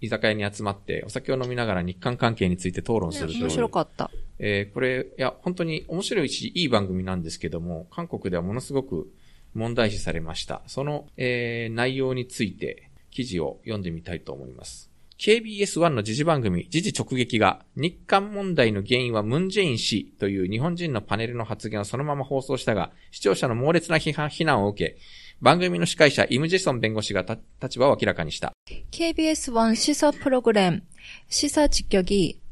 [0.00, 3.42] 居酒屋に集まってお酒を飲みながら日韓関係について討論するという。
[3.42, 4.10] 面白かった。
[4.39, 9.11] えーこれ、いや、本当に面白いし、いい番組なんですけども、韓国ではものすごく
[9.53, 10.61] 問題視されました。
[10.67, 14.89] その、えー内容について、記事を読んでみたいと思います。
[15.19, 24.97] KBS1 の時事番組、時事直撃が、日韓問題の原因はムンジェイン氏という日本人のパネルの発言をそのまま放送したが、視聴者の猛烈な批判、非難を受け、
[25.41, 28.53] 番組の司会者、イム・ジェソン弁護士がた立場を明らかにした。
[28.91, 30.83] KBS1 시사 프로그램
[31.27, 32.39] 시사 직격이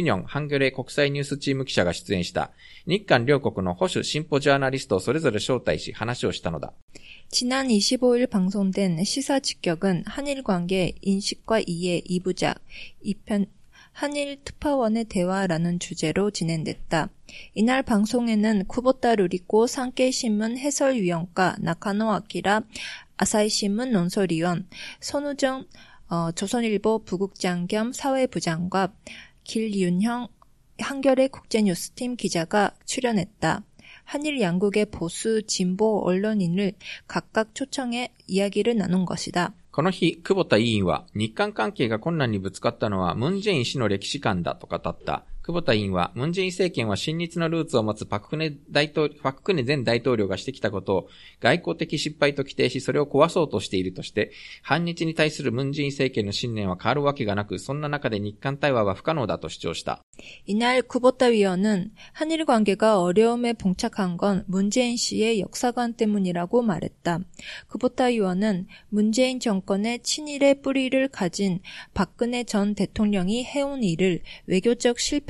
[0.00, 2.50] ニョンハンギョレ国際ニュースチーム記者が出演した。
[2.86, 6.72] 日韓両国の保守進歩ジャーナリストをそれぞれ招待し話をしたのだ。
[7.28, 12.56] 지난 25일 방송된 시사 직격은 한일 관계 인식과 이해 2부작
[13.04, 13.46] 2편
[13.92, 17.08] 한일 특파원의 대화라는 주제로 진행됐다.
[17.54, 22.62] 이날 방송에는 쿠보타 루리코 상케이신문 해설위원과 나카노 아키라
[23.16, 24.68] 아사히신문 논설위원
[25.00, 25.64] 손우정
[26.08, 28.92] 어, 조선일보 부국장 겸 사회부장과
[29.44, 30.28] 길윤형
[30.78, 33.62] 한겨레 국제뉴스팀 기자가 출연했다.
[34.04, 36.72] 한일 양국의 보수 진보 언론인을
[37.06, 39.54] 각각 초청해 이야기를 나눈 것이다.
[39.76, 45.24] この日、久保田委員は、日韓関係が困難にぶつかったのは、ムンジェイン氏の歴史観だと語った。
[45.46, 54.32] 久保田委員は、ムンジェイン政権は親日のルーツを持つパククネ大統パククネ前大統領がしてきたことを、外交的失敗と規定し、それを壊そうとしているとして、
[54.62, 60.00] 反日に対するムンジェイン政権の信念は変わるわけがなく、そんな中で日韓対話は不可能だと主張した。
[60.46, 67.20] 이날 쿠보타 위원은 한일 관계가 어려움에 봉착한 건 문재인 씨의 역사관 때문이라고 말했다.
[67.68, 71.60] 쿠보타 위원은 문재인 정권의 친일의 뿌리를 가진
[71.94, 75.29] 박근혜 전 대통령이 해온 일을 외교적 실패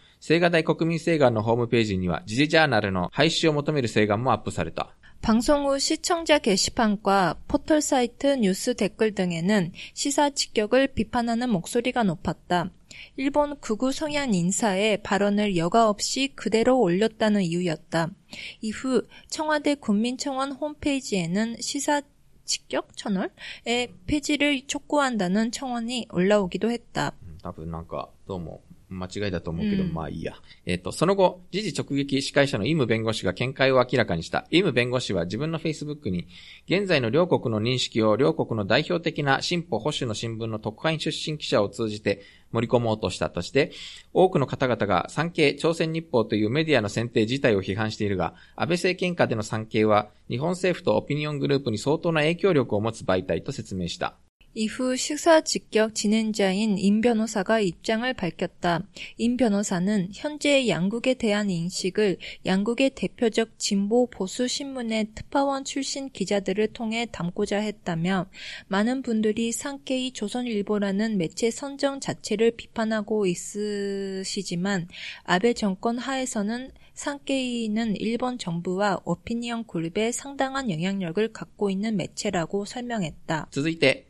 [0.20, 4.94] 青瓦台国民請願のホームページには時事ジャーナルの廃止を求める請願もアップされた。
[5.22, 12.70] 방송 후 시청자 게시판과 포털 사이트 뉴스 댓글 등에는 시사 직격을 비판하는 목소리가 높았다.
[13.16, 18.10] 일본 극우 성향 인사의 발언을 여과 없이 그대로 올렸다는 이유였다.
[18.60, 22.02] 이후 청와대 국민청원 홈페이지에는 시사
[22.44, 27.12] 직격 채널의 폐지를 촉구한다는 청원이 올라오기도 했다.
[27.26, 28.60] うん多分なんか、どうも、
[28.91, 30.35] 間違いだと思うけど、うんまあいいや。
[30.65, 34.45] えっ、と、その後、時事直撃司会者のイム弁護士が見解を明らかにした。
[34.51, 36.27] イム弁護士は自分の Facebook に、
[36.67, 42.21] 現在の両国の認識を両国の代表的な進歩保守の新聞の特派員出身記者を通じて
[42.51, 43.71] 盛り込もうとしたとして、
[44.13, 54.15] 多くの方々が産経朝鮮日報というメディアの選定自体を批判しているが、安倍政権下での産経は、日本政府とオピニオングループに相当な影響力を持つ媒体と説明した。
[54.58, 58.88] 이후 시사 직격 진행자인 임 변호사가 입장을 밝혔다.
[59.18, 62.16] 임 변호사는 현재 양국에 대한 인식을
[62.46, 68.30] 양국의 대표적 진보 보수 신문의 특파원 출신 기자들을 통해 담고자 했다며
[68.68, 74.88] 많은 분들이 상케이 조선일보라는 매체 선정 자체를 비판하고 있으시지만
[75.24, 83.48] 아베 정권 하에서는 상케이는 일본 정부와 오피니언 그룹에 상당한 영향력을 갖고 있는 매체라고 설명했다.
[83.50, 84.09] 続いて、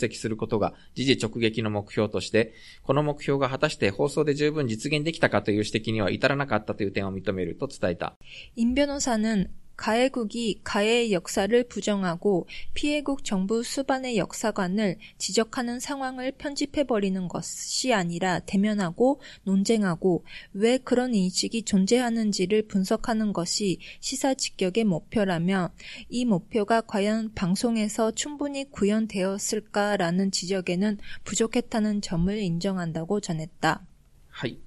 [0.16, 8.16] することが、時事直撃の目標として、この目標が果たして放送で十分実現できたかという指摘には至らなかったという点を認めると伝えた。
[8.56, 20.24] 임변호사는 가해국이 가해의 역사를 부정하고 피해국 정부 수반의 역사관을 지적하는 상황을 편집해버리는 것이 아니라 대면하고 논쟁하고
[20.54, 25.70] 왜 그런 인식이 존재하는지를 분석하는 것이 시사 직격의 목표라며
[26.08, 33.86] 이 목표가 과연 방송에서 충분히 구현되었을까라는 지적에는 부족했다는 점을 인정한다고 전했다.
[34.30, 34.58] はい。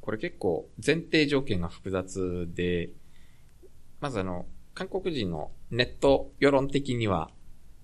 [0.00, 2.90] これ結構前提条件が複雑で、
[3.99, 7.29] まずあの、韓国人のネット世論的には、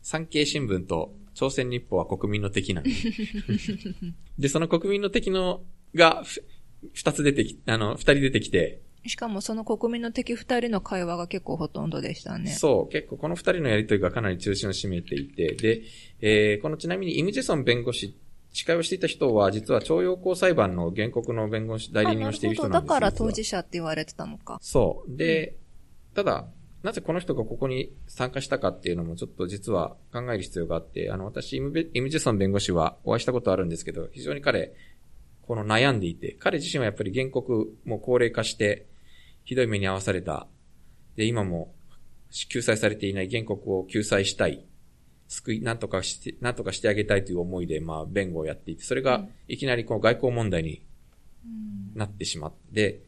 [0.02, 3.08] 産経新聞と朝鮮日報は国民の敵なんです。
[4.40, 5.64] で、その国民の敵の
[5.94, 6.24] が、
[6.94, 12.52] 二つ出てき、あの、二人出てきて、しかもその国民の敵二人の会話が結構ほとんどでしたね。
[12.52, 15.84] そう、結構この二人のやりとりがかなり中心を占めていて、で、
[16.22, 18.18] えー、このちなみにイムジェソン弁護士
[18.56, 24.58] 司会をしていた人は、実は徴用工裁判の原告の弁護士、代理人をしている人なんですだから当事者って言われてたのか。
[24.62, 25.18] そう。
[25.18, 25.58] で、
[26.16, 26.48] ただ、
[26.82, 34.74] なぜこの人がここに参加したかっていうのもちょっと実は考える必要があって、あの、私、イムジェソン弁護士はお会いしたことあるんですけど、非常に彼、
[35.42, 38.88] この悩んでいて、彼自身はやっぱり原告も高齢化して、
[39.44, 40.48] ひどい目に遭わされた。
[41.16, 41.74] で、今も
[42.50, 44.66] 救済されていない原告を救済したい。
[45.28, 50.84] 救い、なんとかして、なんとかしてあげたいという思いで、まあ、弁護をやっていて、それがいきなりこの外交問題に
[51.96, 53.02] なってしまって、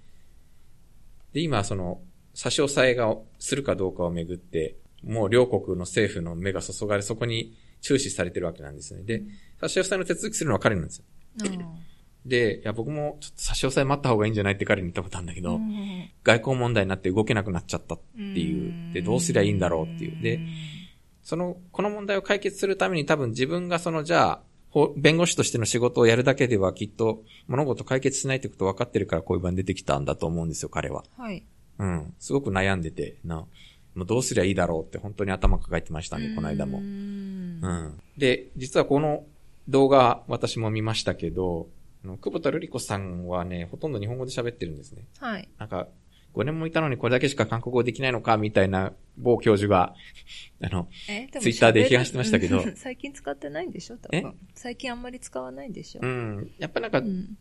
[1.34, 2.02] で、今、その、
[2.38, 9.02] 差し押さえがするかどうかをめぐって、もう両国の政府の目が注がれ、そこに注視されてるわけなんですね。
[9.02, 9.24] で、
[9.60, 11.06] 差し押さえの手続きするのは彼なんですよ。
[12.28, 15.60] で、いや、僕もちょっと差し押さえ待った方がいいんじゃないって彼に言ったことあるんだけど、
[16.24, 20.22] 外交問題になって動けなくなっちゃったっていう、で、どうすりゃいいんだろうっていう。
[20.22, 20.40] で、
[21.24, 31.04] その、この問題を解決するために多分自分がその、じゃあ、弁護士としての仕事をやるだけではきっと物事解決しないってこと分かってるからこういう場に出てきたんだと思うんですよ、彼は。
[31.18, 31.44] はい。
[31.80, 32.14] うん。
[32.20, 33.46] すごく悩んでて、な、
[33.96, 36.80] もうどうすりゃいいだろうって本当に頭抱えてましたね、この間も。
[36.80, 38.00] うん。
[38.18, 39.26] で、実はこの
[39.68, 41.68] 動画私も見ましたけど、
[42.04, 45.06] 久保田瑠璃子さんはね、ほとんど日本語で喋ってるんですね。
[45.20, 45.50] はい。
[45.58, 45.88] なんか、
[46.36, 49.96] 5年もいたのにこれだけしか韓国語できないのか、みたいな某教授が、
[50.62, 50.88] あの、
[51.40, 52.64] ツイッターで批判してましたけど。
[52.78, 54.36] 最近使ってないんでしょ多分。
[54.54, 56.52] 最近あんまり使わないんでしょうん。
[56.60, 57.38] やっぱなんか、うん、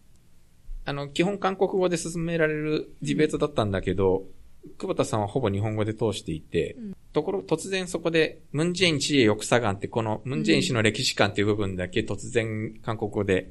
[0.87, 4.25] あの、基本韓国語で進められるディベートだったんだけど、
[4.65, 13.51] うん、久保田さんはほぼ日本語で通していて、うん、ところ、突然そこで、ムンジェイン知恵抑佐ンってこの、ムンジェイン氏の歴史観っていう部分だけ突然韓国語で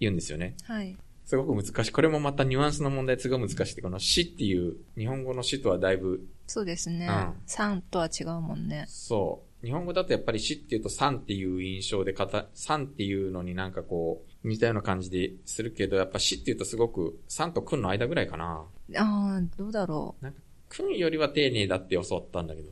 [0.00, 0.56] 言うんですよね。
[0.64, 0.96] はい。
[1.26, 1.92] すごく難しい。
[1.92, 3.82] これもまたニュアンスの問題すごい難しい。
[3.82, 6.26] この死っていう、日本語の死とはだいぶ。
[6.46, 7.06] そうですね。
[7.06, 7.34] うん。
[7.46, 8.86] さんとは違うもんね。
[8.88, 9.51] そう。
[9.62, 18.64] 日本語だとやっぱり死っていうとさんっていう印象でかた、さんっていうのになんかこう、似たような感じでするけど、やっぱ死って言うとすごく、さんとくんの間ぐらいかな。
[18.96, 20.24] ああ、どうだろう。
[20.24, 22.70] なんか、くんよりは丁寧だって教わったんだけど。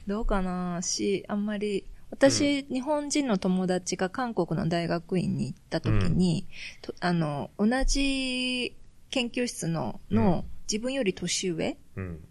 [0.08, 6.48] どうかな死、あんまり、私、うん、日本人の友達が韓国の大学院に行った時に、
[6.88, 8.76] うん、あの、同じ
[9.12, 11.78] 研究室の、の、うん、自分より年上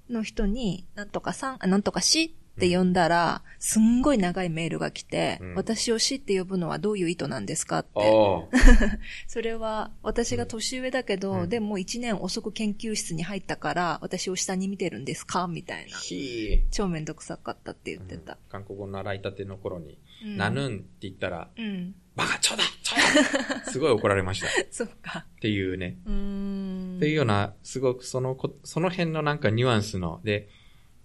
[0.09, 2.35] の人に、なんとかさん、あ、なんとか死
[2.67, 7.91] って呼んだら、すんごい長いメールが来て、うん、私を死って呼ぶのはどういう意図なんですかって。
[9.27, 15.99] それは、私が年上だけど、うん、でも一年遅く研究室に入ったから、私を下に見てるんですかみたいな。
[16.71, 18.35] 超めんどくさかったって言ってた。
[18.35, 22.97] うん、韓国語習いたての頃に、なぬんって言ったら、うん、バカちょうだちょ
[23.73, 24.49] すごい怒られました。
[24.71, 25.27] そっか。
[25.37, 25.97] っていうね。
[26.05, 26.97] うん。
[26.99, 30.49] っていうような、すごくその、その辺のなんかニュアンスの、で、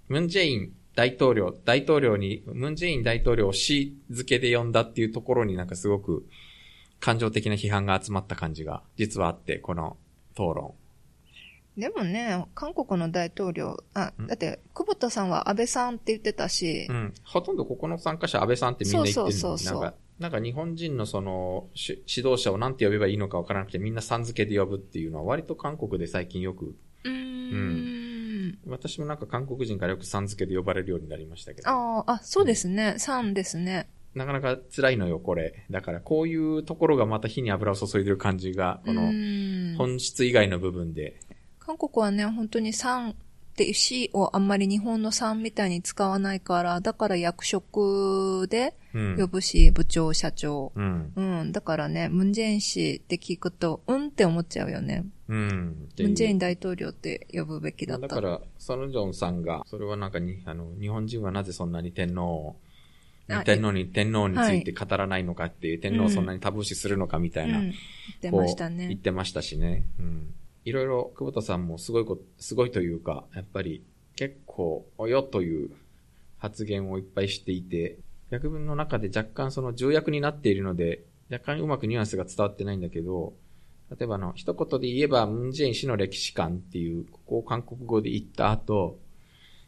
[0.07, 6.25] ムンジェイン大統領、大統領に、ムンジェイン大統領を死付けで呼んだっていうところになんかすごく
[6.99, 9.97] 感情的な批判が集まった感じが実はあって、この
[10.33, 10.73] 討論。
[11.77, 17.13] でもね、韓国の大統領、あ、んだって、久保田さんは安倍さんって言ってたしう、ん。
[17.25, 28.14] ほとんどここの参加者安倍さんってみんな言ってるそうそうそうそうなんか、なんか日本人のその、し指導者をなんて呼べばいいのかわからなくてみんなさん付けで呼ぶっていうのは割と韓国で最近よく、うーん。
[28.67, 31.69] 私もなんか韓国人からよくさん付けで呼ばれるようになりましたけど。
[31.69, 32.95] ああ、あ、そうですね。
[32.97, 33.89] さんですね。
[34.13, 35.65] なかなか辛いのよ、これ。
[35.69, 41.19] だからこういうところがまた火に油を注いでる感じが、こうの本質以外の部分で。
[41.59, 43.15] 韓国はね、本当にさん
[43.55, 49.17] って死をあんまり日本のさんみたいに使わないから、だから役職でうん。
[49.17, 50.71] 呼ぶし、部長、社長。
[50.73, 51.11] うん。
[51.15, 51.51] うん。
[51.51, 55.05] だからね、ムンジェイン氏って聞くと、うんって思っちゃうよね。
[55.27, 55.89] うん。
[55.99, 58.07] ムンジェイン大統領って呼ぶべきだった。
[58.07, 62.55] だから、ソヌジョンさんが、それはなんかに、あの、日本人はなぜそんなに天皇を、
[63.29, 67.63] あ天皇に、天皇について語らないのかっていう、天皇をそんなにタブー視するのかみたいな、うん。
[67.63, 67.73] 言っ
[68.21, 68.95] てましたこう言っね。
[68.95, 69.85] てましたしね。
[69.99, 70.33] うん。
[70.65, 73.83] いろいろ、久保田さんもすごいこと、すごいというか、やっぱり、
[74.15, 75.69] 結構、およという
[76.39, 77.97] 発言をいっぱいしていて、
[78.31, 83.33] 訳文の中で若干その重役になっているので、若干うまくニュアンスが伝わってないんだけど、
[83.91, 88.97] 例えばあの、一言で言えば、ムンジェイン氏の歴史観っていう、ここを韓国語で言った後、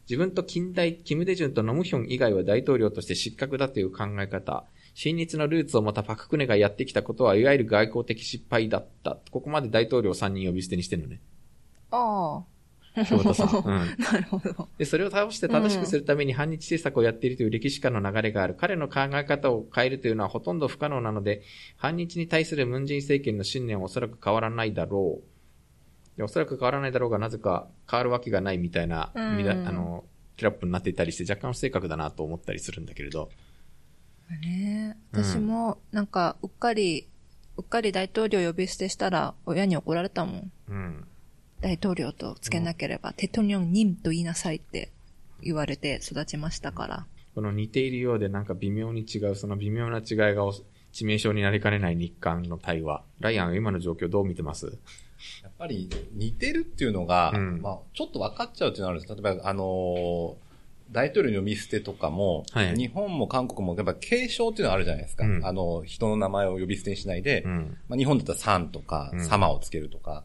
[0.09, 4.65] 自分と近代、キム・デジュンとノムヒョン以外は大統領として失格だという考え方、
[4.99, 9.19] 親日のルーツを持ったパククネがやってきたことは、いわゆる外交的失敗だった。
[9.29, 11.21] ここまで大統領3人呼び捨てにしてるのね。
[11.91, 12.43] あ
[12.95, 13.61] 久保田さん。
[13.63, 13.73] うん。
[13.75, 14.67] あ、なるほど。
[14.79, 18.55] で、それを倒して正しくするために反日政策をやっているという歴史家の流れがある。
[18.55, 21.43] 彼の考え方を変えるというのはほとんど不可能なので、
[21.75, 26.17] 反日に対するムンジン政権の信念はおそらく変わらないだろう。
[26.17, 30.05] でおそらく変わらないだろうが、なぜか変わるわけがないみたいな、うんあの、
[30.37, 33.29] キラップになっていたりして若干不正確だなと思ったりするんだけれど。
[34.35, 37.07] ね私も、なんか、うっかり、
[37.57, 40.51] うっかり大統領呼び捨てしたら、親に怒られたもん。
[40.69, 41.07] うん。
[41.61, 44.91] 大統領とつけなければ、テトニョンニムと言いなさいって
[45.41, 47.05] 言われて育ちましたから。
[47.33, 50.53] この似ているようでなんか微妙に違う、その微妙な違いがお
[50.93, 53.03] 致命傷になりかねない日韓の対話。
[53.19, 54.77] ライアンは今の状況どう見てます？
[55.41, 59.15] やっぱり似てるっていうのが、うんまあ、ちょっと分かっちゃうっていうのがあるんです。
[59.15, 60.46] 例えば、あのー
[60.91, 65.25] 大統領の呼び捨てとかも、はい日本も韓国もやっぱ継承っていうのがあるじゃないですか。
[65.25, 67.77] うんあの、人の名前を呼び捨てにしないで、うん。
[67.87, 70.23] まあ、日本だったらさんとか、うん様をつけるとか。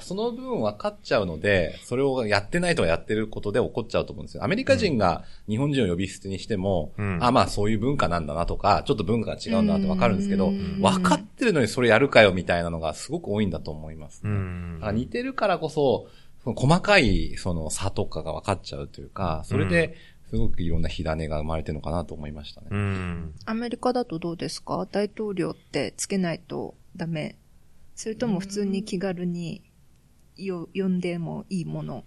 [0.00, 4.44] その分分かっちゃうので、それをやってないとかやってることで怒っちゃうと思うんですよ。
[4.44, 14.92] アメリカ人が日本人を呼び捨てにしても、うんあ、まあそういう文化なんだなとか、ちょっと文化が違うんだなってわかるんですけど、うん分かってるのにそれやるかよみたいなのがすごく多いんだと思います、うね。
[14.92, 16.08] 似てるからこそ、
[16.44, 19.96] その細かいその差とかが分かっちゃうというか、それで、
[20.30, 22.68] すごくいろんな火種が生まれてるのかなと思いましたね。
[22.70, 23.34] うん。
[23.44, 24.86] アメリカだとどうですか？
[24.90, 27.38] 大統領ってつけないとダメ？
[27.94, 29.62] それとも普通に気軽に
[30.36, 32.04] よ呼んでもいいもの？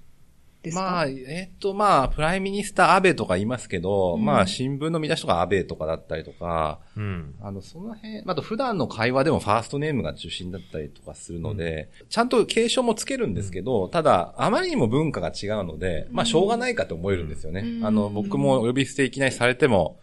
[0.68, 0.82] ですか？
[0.84, 4.24] まあ、えっと、まあ、 Prime Minister 安倍とか言いますけど、うん。
[4.24, 7.36] まあ、新聞の見出しとか安倍とかだったりとか、うん。
[7.42, 17.62] あの、その辺、あと普段の会話でもファーストネームが中心だったりとかするので、ちゃんと敬称もつけるんですけど、ただ、あまりにも文化が違うので、まあ、しょうがないかと思えるんですよね。
[17.62, 17.86] うん。
[17.86, 20.00] あの、僕も呼び捨ていきなりされても、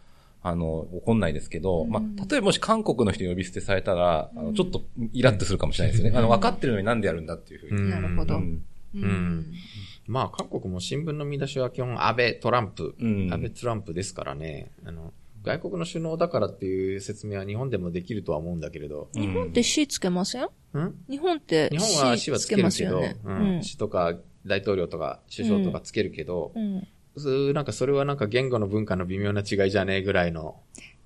[0.47, 1.91] あの、怒んないですけど、うん。
[1.91, 4.83] まあ、例えばもし韓国の人に呼び捨てされたら、あのちょっと
[5.15, 6.19] イラッとするかもしれないですよね。
[6.19, 7.89] あの、分かってるのになんでやるんだっていうふうに。
[7.89, 8.35] なるほど。
[8.37, 8.63] うん。
[8.95, 9.47] うん
[10.07, 14.71] まあ、韓国も新聞の見出しは基本安倍、トランプ、うん安倍、トランプですからね。
[14.85, 19.09] あの、外国の首脳だからっていう説明は日本でもできるとは思うんだけれど。
[19.15, 20.45] 日本って C つけません？
[20.45, 20.49] ん？
[21.09, 23.17] 日本って日本は死はつつけるけど、すよね。
[23.25, 23.63] ううんん。
[23.63, 24.15] 死とか
[24.47, 26.89] 大統領とか首相とかつけるけど、うん。
[27.17, 30.57] そうなんかそれはなんか言語の文化の微妙な違いじゃねえぐらいの。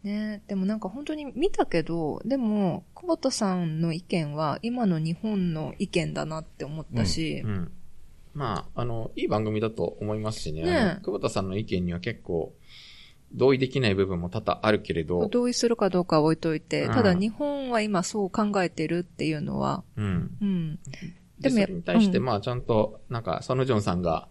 [0.04, 7.72] ねでもなんか本当に見たけど、でも、久保田さんの意見は今の日本の意見だなって思ったし、うん。
[8.34, 10.62] まあ、あの、いい番組だと思いますしね。
[10.62, 12.54] ね久保田さんの意見には結構、
[13.32, 20.30] 同意できない部分も多々あるけれど、同意するかどうかは置いといて、うんただ日本は今そう考えてるっていうのは、うん。
[20.40, 20.78] うん。
[21.38, 24.28] で、でもやそれに対して、うんまあ、ちゃんと、なんか、ソヌジョンさんが、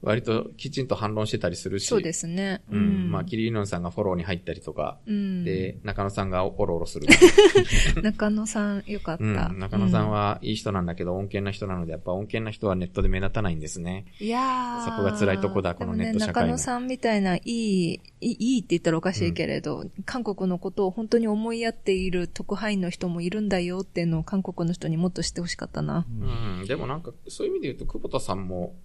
[0.00, 2.62] 割ときちんと反論してたりするし、そうですね。
[2.70, 3.10] うん。
[3.10, 7.08] まあ、キリイノンさんがフォローに入ったりとか、うん、で、中野さんがオロオロする。
[8.02, 9.24] 中野さんよかった。
[9.24, 9.58] うん。
[9.58, 14.06] 中野さんはいい人なんだけど、恩恵な人なので、やっぱ恩恵な人はネットで目立たないんですね。
[14.20, 26.06] いやーそこが辛いとこだこのネット社会ね、中野さんみたいないい、いいいいって言ったらおかしいけれど、韓国のことを本当に思いやっている特派員の人もいるんだよっていうのを韓国の人にもっと知ってほしかったな。
[26.08, 26.66] うん。
[26.66, 28.76] でもなんか、そういう意味で言うと、久保田さんも、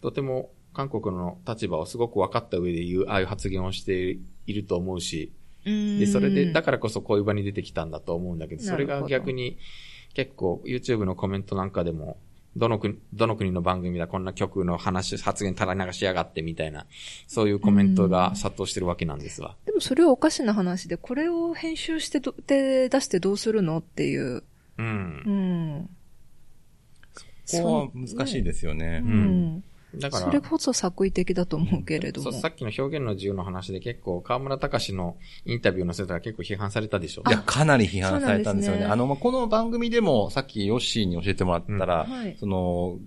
[0.00, 5.32] とても韓国の立場をすごく分かった上で言う、ああいう発言をしていると思うし、
[5.64, 9.58] で、それで、だからこそこういう場に出てきたんだと思うんだけど、それが逆に
[10.14, 12.18] 結構 YouTube のコメントなんかでも、
[12.56, 16.86] どの国、どの国の番組だ、こんな曲の話、発言たら流しやがってみたいな、
[17.28, 19.56] そういうコメントが殺到してるわけなんですわ。
[19.66, 24.42] でもそれはおかしな話で、これを編集してど、で出してどうするのっていう。
[24.78, 24.86] うん。
[24.86, 25.90] うん。
[27.44, 29.02] そこは難しいですよね。
[29.04, 29.64] うん。
[29.96, 30.26] だから。
[30.26, 32.32] それこそ作為的だと思うけれども。
[32.32, 38.80] そう、さっきの表現の自由の話で結構、河村隆のインタビューのせたら結構批判されたでしょいや、かなり批判されたんですよね。
[38.80, 42.98] ねあの、ま、この番組でも、さっきヨッシーに教えてもらったら、うんはい、その、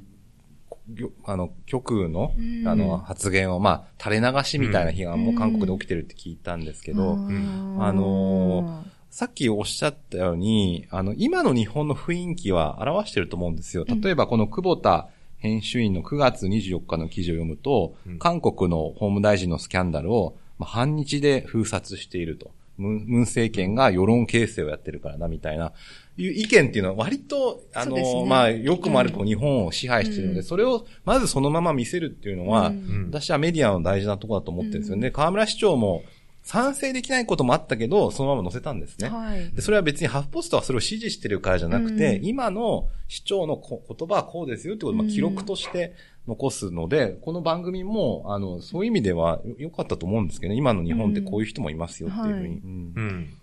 [1.26, 2.34] あの、極右の、
[2.66, 13.86] あの、発言を、まあ、垂れ流しみたいな批判も韓国で起きてるって聞いたんですけど、あのさっきおっしゃったように、あの、今の日本の雰囲気は表してると思うんですよ。
[13.88, 15.08] 例えば、この久保田
[15.44, 22.52] 編集員の9月24日の記事を読むと、うん、韓国の法務大臣のスキャンダルを、まあ、半日で封殺していると。
[22.78, 25.74] ムン政権が世論形成をやってるからな、みたいな、
[26.18, 35.12] いう意見っていうのは割と、あの、ね、まあ、よくも悪くも日本を支配しているので、うん、それをまずそのまま見せるっていうのは、うん、私はメディアの大事なところだと思ってるんですよね。
[35.12, 36.04] 河村市長も、
[36.44, 39.10] 賛成できないこともあったけど、そのまま載せたんですね。
[39.10, 45.94] はい、でそれは別にハフポストはそれを支持してるからじゃなくて、うん、今の市長の言葉はこうですよってことを記録として
[46.28, 50.58] 残すので、この番組も、あの、そういう意味では良かったと思うんですけどね。
[50.58, 52.62] 今の日本ってこういう人もいますよっていうふうに。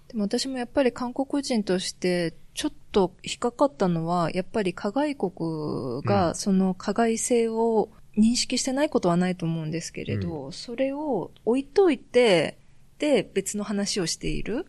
[0.09, 7.89] でも私もやっぱり韓国人として、ちょっと引っかかったのは、やっぱり加害国がその加害性を
[8.19, 12.59] 認識してないことはないと思うんですけれど、うん、それを置いといて、
[13.01, 14.67] て別の話をしている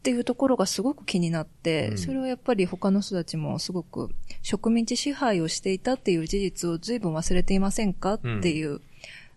[0.00, 4.10] っていうところがすごく気になって、うん、それはやっぱり他の人たちもすごく
[4.42, 8.14] 植民地支配をしていたっていう事実を随分忘れていませんか？
[8.14, 8.80] っていう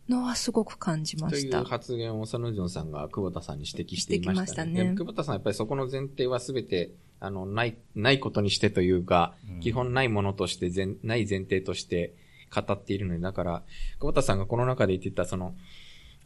[0.08, 1.60] のはすごく感じました。
[1.60, 4.72] という発言を佐野ジョンさんが久保田さんに指摘していましたね。
[4.72, 4.96] ましたね。
[4.96, 12.14] 久保田さんやっぱりそこの前提はすべてあの、ない、ないことにしてというか、うん、基本ないものとして全、ない前提として
[12.54, 13.64] 語っているので、だから、
[14.00, 15.56] 久保田さんがこの中で言ってた、その、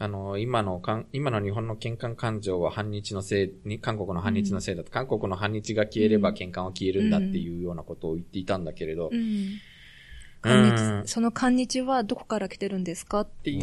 [0.01, 9.59] あの、今のかん、今の日本の喧嘩感情は反日のせいに、韓国の反日のせいだと、うん、韓国の反日が消えれば喧嘩は消えるんだっていうようなことを言っていたんだけれど、うん、
[10.43, 13.59] うん、その反日はどこから来てるんですかっていう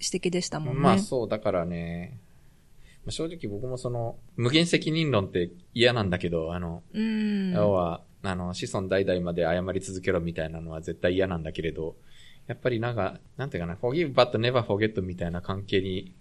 [0.00, 0.80] 指摘でしたもんね。
[0.80, 2.18] まあそう、だからね、
[3.08, 11.94] 正直僕もその、無限責任論って嫌なんだけど、あの、うん、要は、あの、子孫代々まで謝り続けろみたいなのは絶対嫌なんだけれど、
[12.48, 16.14] やっぱりなんか、なんていうかな、forgive but never forget みたいな関係に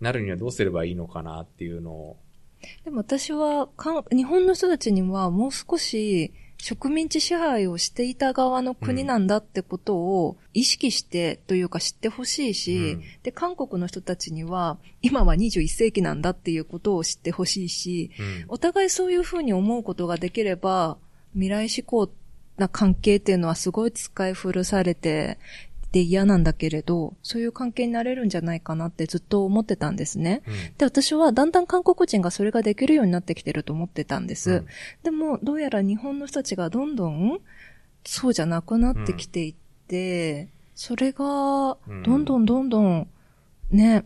[0.00, 2.16] なるにはどうすればいいのかなっていうのを。
[2.84, 20.96] でも私はか、日本の人たちにはもう少し植民地支配をしていた側の国なんだってことを意識してというか知ってほしいし、うん、で、韓国の人たちには今は21世紀なんだっていうことを知ってほしいし、うん、お互いそういうふうに思うことができれば、
[21.34, 22.10] 未来志向
[22.56, 25.38] な関係っていうのはすごい使い古されて
[25.94, 30.42] で嫌なんだけれど、そういう関係になれるんじゃないかなってずっと思ってたんですね。
[30.44, 34.50] うん、で、私はだんだん韓国人がそれができるようになってきてると思ってたんです。
[34.50, 34.66] うん、
[35.04, 37.38] でも、どうやら日本の人たちがどんどん
[38.04, 39.54] そうじゃなくなってきていっ
[39.86, 43.08] て、それが、どんどんどんどん、
[43.70, 44.04] ね、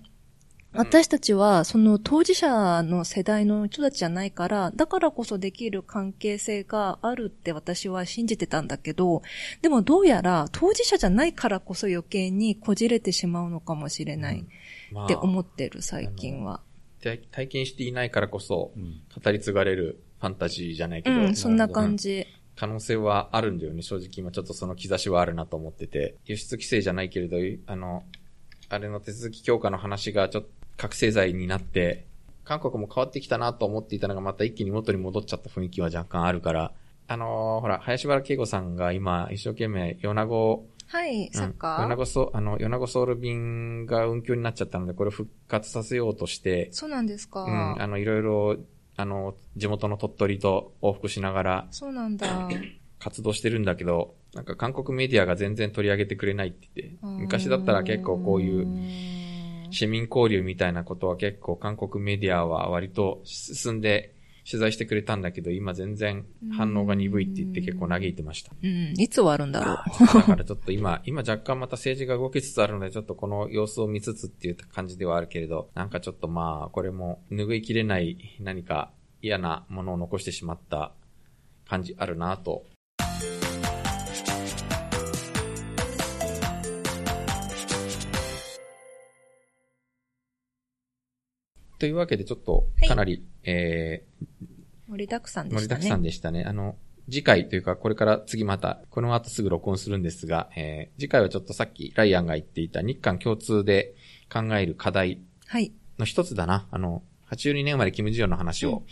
[0.73, 9.23] 私たちは、その当事者の世代の人たちじゃないから、だからこそできる関係性があるって私は信じてたんだけど、
[9.63, 14.47] でもどうやら当事者じゃないからこそ余計にこじれてしまうのかもしれない
[15.05, 16.61] って思ってる、最近は。
[17.01, 18.73] 体験していないからこそ、
[19.25, 21.17] 語り継がれるファンタジーじゃないけど。
[21.17, 22.27] うん、そんな感じ。
[22.57, 23.83] 可能性はあるんだよね。
[23.83, 26.17] 正直今ちょっとその兆しはあるなと思ってて。
[26.27, 28.03] 輸出規制じゃないけれど、あの、
[28.69, 32.07] あれの手続き強化の話がちょっと覚醒剤になって、
[32.45, 36.73] 韓国も変わってきたなと思っていたのがまた一気に元に戻っちゃった雰囲気は若干あるから、
[37.09, 47.43] あのー、ほら、林原慶吾さんが今一生懸命、米子、はい、サッカー、米子ソ、あの、米子ソウル便が運休になっちゃったので、これを復活させようとして、そうなんですか。
[47.43, 48.57] うん、あの、いろいろ、
[48.97, 52.49] あの、地元の鳥取と往復しながら、そうなんだ。
[52.99, 58.67] 活動してるんだけど、なんか韓国メディアが全然取り上げてくれないって言って、昔だったら結構こういう、
[59.71, 64.15] 市民交流みたいなことは結構韓国メディアは割と進んで
[64.51, 66.25] 取材してくれたんだけど、今全然
[66.57, 68.53] 反応が鈍いって言って結構嘆いてました。
[68.63, 69.77] うん、いつ終わるんだろう。
[70.07, 78.91] だからちょっと今、今若干また政治が動きつつあるので、ちょっとこの様子を見つつっていう感じではあるけれど、なんかちょっとまあ、これも拭いきれない何か
[79.21, 80.93] 嫌なものを残してしまった
[81.69, 82.65] 感じあるなと
[91.79, 94.05] というわけでちょっとはいかなり、え
[94.89, 95.81] 盛りだくさんー、でしたね。
[95.81, 96.45] 盛りだくさんでしたね。
[96.45, 96.77] あの、
[97.11, 103.95] 次回というか、これから次また、この後すぐ録音するんですが、えー、次回はちょっとさっきライアンが言っていた日韓共通で
[104.33, 105.73] 考える課題はい。
[105.99, 106.67] の一つだな。
[106.71, 108.83] あの、82年生まれキム・ジヨンの話を、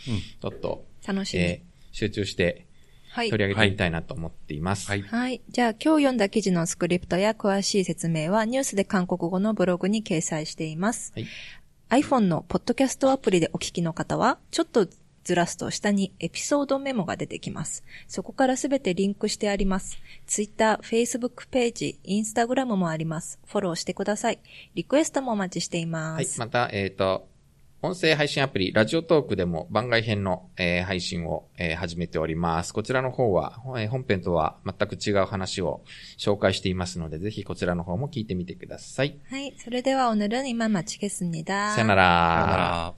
[0.41, 1.43] ちょっと、楽しみ。
[1.43, 2.67] えー集中して
[3.09, 3.31] はい。
[3.31, 4.87] 取り上げてみたいなと思っています。
[4.87, 5.01] はい。
[5.01, 5.41] はい。
[5.49, 11.11] じゃあ今日読んだ記事のスクリプトや詳しい説明はニュースで韓国語のブログに掲載しています。
[11.15, 11.27] はい
[11.89, 14.87] iPhone のポッドキャストアプリでお聞きの方は、ちょっと
[15.23, 17.85] ずらすと下にエピソードメモが出てきます。
[18.09, 19.97] そこからすべてリンクしてあります。
[20.25, 23.39] Twitter、Facebook ページ、Instagram もあります。
[23.45, 24.39] フォローしてください。
[24.75, 26.25] リクエストもお待ちしていまはい。
[26.25, 26.41] す。
[26.41, 27.29] また、えっ、と、
[27.84, 32.72] 音声配信アプリ、ラジオトークでも番外編の、えー配信を、えー始めております。
[32.72, 35.82] こちらの方は、えー本編とは全く違う話を
[36.16, 39.18] 紹介していますので、ぜひこちらの方も聞いてみてください。
[39.28, 39.52] はい。
[39.58, 41.74] それでは오늘은이만마치겠습니다。
[41.74, 42.04] さよなら。
[42.36, 42.94] さよなら。